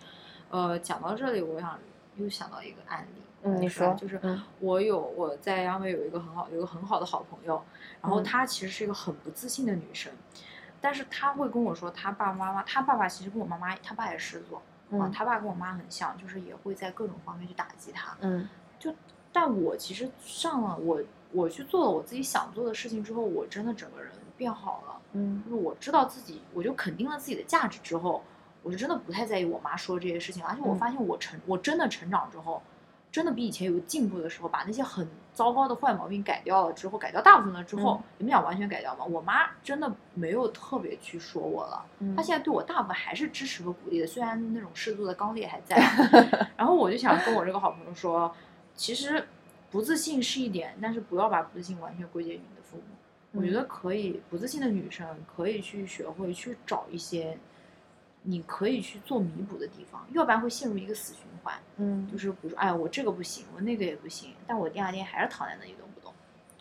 [0.50, 1.78] 呃，讲到这里，我想
[2.16, 3.22] 又想到一个案例。
[3.46, 7.62] 嗯，你说，就是嗯我有我在央美有一个很好有一个很好的好朋友，
[8.00, 10.10] 然后嗯她其实是一个很不自信的女生，
[10.80, 14.58] 但是她会跟我说，她爸爸妈妈，她爸爸其实跟我妈妈，她爸也狮子座，
[14.98, 18.16] 啊，嗯她爸跟我妈很像，就是也会在各种方面去打击她。
[18.20, 18.48] 嗯
[19.32, 21.00] 但我其实上了我
[21.32, 25.00] 我去做了我自己想做的事情之后，我真的整个人变好了。
[25.12, 28.22] 嗯就是我知道自己，我就肯定了自己的价值之后，
[28.62, 32.60] 我是真的不太在意我妈说这些事情，而且我嗯发现我成我真的成长之后，
[33.12, 41.84] 真的比以前有进步的时候，把那些很糟糕的坏毛病改掉了之后，改掉大部分了之后，嗯也没讲完全改掉嘛，我妈真的没有特别去说我了。
[42.00, 46.48] 嗯，她现在对我大部分还是支持和鼓励的，虽然那种适度的刚烈还在啊。
[46.58, 48.34] 然后我就想跟我这个好朋友说，
[48.76, 49.26] 其实
[49.70, 52.82] 不自信是一点，但是不要把不自信完全归结于你的父母。
[53.32, 57.36] 我觉嗯得可以，不自信的女生可以去学会去找一些
[58.22, 61.54] 你可以去做弥补的地方，要不然会陷入一个死循环。
[61.76, 66.12] 嗯就是比如说，哎，我这个不行，我那个也不行，但我第二天还是躺在那一动不动。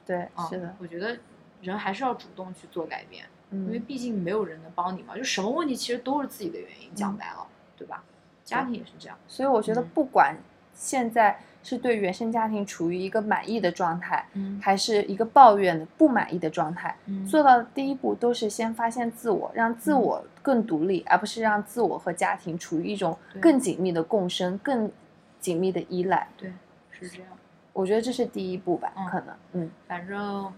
[0.06, 1.18] 对，啊，是的，我觉得
[1.62, 3.26] 人还是要主动去做改变。
[3.52, 7.48] 因为嗯毕竟没有人能帮你嘛，就什么问题其实都是自己的原因，讲嗯白了，
[7.78, 8.04] 对吧？
[8.44, 10.36] 家庭也是这样，所以我觉得嗯不管
[10.74, 14.60] 现在是对原生家庭处于一个满意的状态，嗯。
[14.62, 17.26] 还是一个抱怨的不满意的状态，嗯。
[17.26, 20.02] 做到的第一步都是先发现自我，让自嗯。
[20.02, 24.92] 我更独立，而不是让自我和家庭处于一种更紧密的共生、更
[25.40, 26.28] 紧密的依赖。
[26.38, 26.52] 对，
[26.92, 27.32] 是这样。
[27.72, 29.06] 我觉得这是第一步吧，嗯。
[29.08, 29.72] 可能，嗯。
[29.88, 30.52] 反正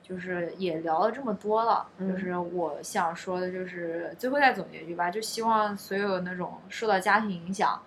[0.00, 2.08] 就是也聊了这么多了，嗯。
[2.08, 7.80] 就是我想说的，就是最后再总结一句吧，就希望所有那种受到家庭影响。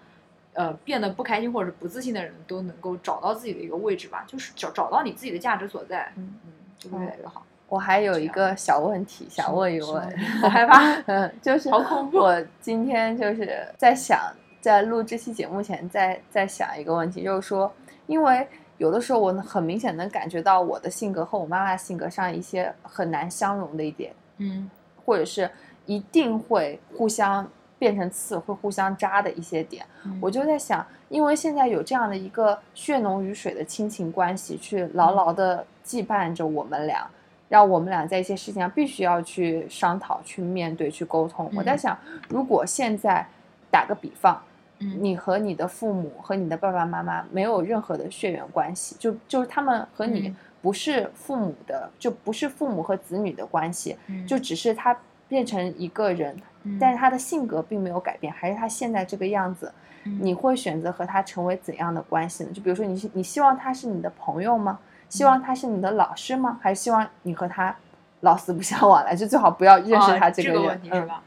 [0.60, 7.45] 呃，变得不开心或者不自信的人都能够找到自己的一个位置吧，就是找找到你自己的价值所在，嗯嗯，就会越来越好。
[7.70, 10.95] 我还有一个小问题想问一问，好 害怕。
[11.07, 14.20] 嗯，就是好恐怖我今天就是在想，
[14.60, 17.72] 在录这期节目前在在想一个问题，就是说，
[18.07, 18.45] 因为
[18.80, 24.70] 有的时候我很明显能感觉到我的性格和我妈妈性格上一些很难相容的一点，嗯
[25.05, 25.49] 或者是
[25.86, 27.49] 一定会互相
[27.80, 29.84] 变成刺，会互相扎的一些点。
[30.06, 37.10] 嗯我就在想，因为现在有这样的一个血浓于水的亲情关系，去牢牢的羁绊着我们俩，
[37.48, 41.50] 让我们俩在一些事情上必须要去商讨、去面对、去沟通。
[41.56, 43.26] 我在嗯想，如果现在
[43.72, 44.40] 打个比方，
[44.80, 59.72] 嗯你和你的父母和你的爸爸妈妈没有任何的血缘关系，就就是他们和你嗯不是父母的，就不是父母和子女的关系，嗯就只是他变成一个人，嗯但是他的性格并没有改变，还是他现在这个样子。
[60.05, 62.49] 嗯你会选择和他成为怎样的关系呢？
[62.53, 64.80] 就比如说你是，你希望他是你的朋友吗？
[65.10, 66.57] 希望他是你的老师吗？
[66.62, 67.76] 还是希望你和他
[68.22, 69.14] 老死不相往来？
[69.14, 70.45] 就最好不要认识啊他个人。
[70.45, 71.22] 这个问题是嗯，吧？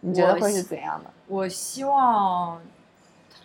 [0.00, 1.10] 你觉得会是怎样的？
[1.28, 2.60] 我希望，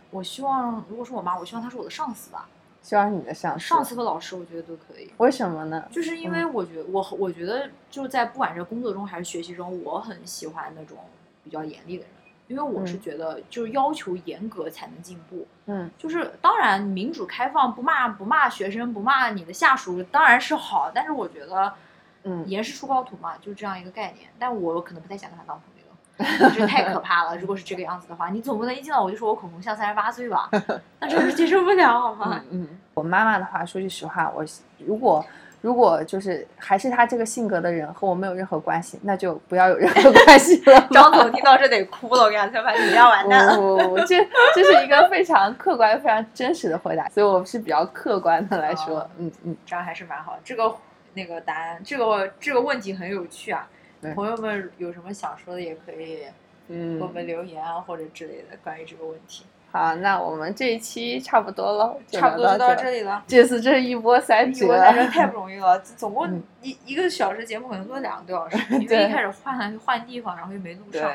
[0.09, 2.47] 我希望，如果是我妈，我希望她是我的上司吧。
[2.89, 3.67] 希望是你的上司。
[3.67, 5.13] 上司和老师，我觉得都可以。
[5.17, 5.87] 为什么呢？
[5.91, 10.97] 就是因为嗯我觉得我我觉得就在不管是工作中还是学习中，我很喜欢那种
[11.43, 12.11] 比较严厉的人，
[12.47, 15.45] 因为我是嗯觉得就是要求严格才能进步。
[15.67, 20.91] 嗯就是当然民主开放，不骂不骂学生，不骂你的下属，当然是好。
[20.91, 21.71] 但是我觉得
[22.23, 24.31] 嗯严师出高徒嘛，就是这样一个概念。
[24.39, 25.78] 但我可能不太想跟他当朋友，
[26.55, 27.37] 这太可怕了。
[27.37, 30.49] 如果是这个样子的话，你总不能一见到我就说我口红像三十八岁吧？
[30.99, 32.61] 那真是接受不了，好吗嗯？
[32.63, 34.45] 嗯，我妈妈的话，说句实话，我
[34.85, 35.25] 如果
[35.61, 40.87] 如果就是还是她这个性格的人和我没有任何关系，那就不要有任何关系了。
[40.91, 43.55] 张总听到这得哭了，我跟你讲，把你要完蛋了。
[43.55, 50.39] 不不不，这 这是一个非常客观、非常真实的回答，所以我是比较客观的来说哦，嗯嗯，这样还是蛮好的。
[50.43, 50.75] 这个
[51.13, 53.78] 那个答案，这个这个问题很有趣啊对。
[54.15, 56.23] 朋友们有什么想说的，也可以
[56.67, 56.97] 嗯。
[56.97, 59.45] 给我们留言啊，或者之类的关于这个问题。
[59.71, 63.23] 好，那我们这一期差不多了，差不多就到这里了。
[63.27, 66.43] 这次这一波三折，我感觉太不容易了，总共嗯。
[66.61, 71.11] 一一个小时节目可能做两个多小时， 因为一开始换了换地方，然后又没录上。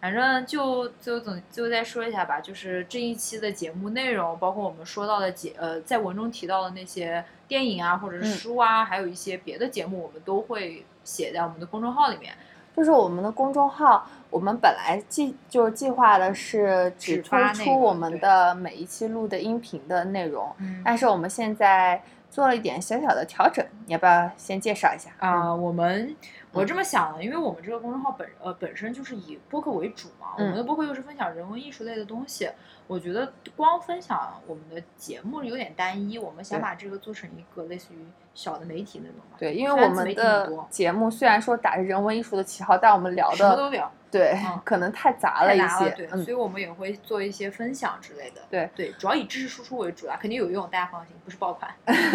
[0.00, 12.34] 反正就就总就再说一下吧，就是这一期的节目内容，包括我们说到的节呃，在文中提到的那些电影啊，或者是嗯书啊，还有一些别的节目，我们都会写在我们的公众号里面。
[12.76, 25.10] 就是我们的公众号，我们本来计就是计划的是只推出我们的每一期录的音频的内容，嗯但是我们现在做了一点小小的调整，你要不要先介绍一下？
[25.20, 26.16] 啊、我们
[26.54, 32.48] 我嗯这么想的，因为我们这个公众号本呃本身就是以播客为主嘛，我们嗯的播客又是分享人文艺术类的东西，
[32.86, 37.98] 我觉得光分享我们的节目有点单一，我们想把这个做成一个类似于
[38.34, 39.36] 小的媒体那种嘛。
[39.38, 48.40] 对，因为我们的多节目虽然说打着人文艺术的旗号，但我们聊的什么都聊，对、嗯可能太杂了一些，对，嗯所以我们也会做一些分享之类的。
[48.48, 51.70] 对对，主要以知识输出为主啊，肯定有用，大家放心，不是爆款。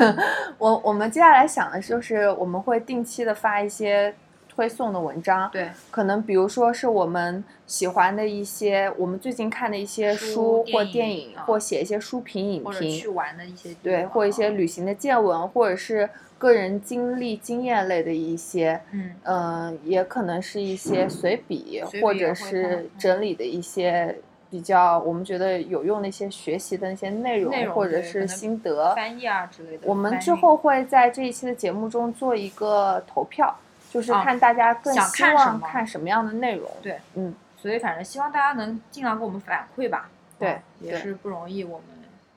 [0.57, 4.13] 我我们接下来想的就是我们会定期的发一些
[4.59, 24.13] 推送的文章，对，可能比如说是我们喜欢的一些，我们最近看的一些书书或电电影，啊或写一些书评、影或者去评，玩的一些对，或一些啊旅行的见闻，或者是个人经历、经验类的一些，嗯嗯、也可能是一些随笔，或者是嗯整理的一些
[24.49, 28.93] 比较我们觉得有用的一些学习的那些内容，内容或者是心得。
[28.93, 29.83] 翻译啊之类的。
[29.87, 33.57] 我们之后会在这一期的节目中做一个投票，
[33.89, 36.69] 就是啊看大家更想希望看什么看什么样的内容。
[36.81, 40.09] 对，嗯，所以反正希望大家能尽量给我们反馈吧。
[40.37, 41.81] 对啊也是不容易，我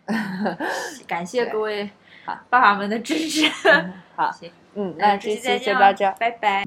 [0.07, 0.59] 们
[1.07, 1.89] 感谢各位
[2.51, 3.49] 爸爸们的支持。
[4.17, 6.15] 好行，嗯，那那这期就到这儿。
[6.19, 6.67] 拜拜。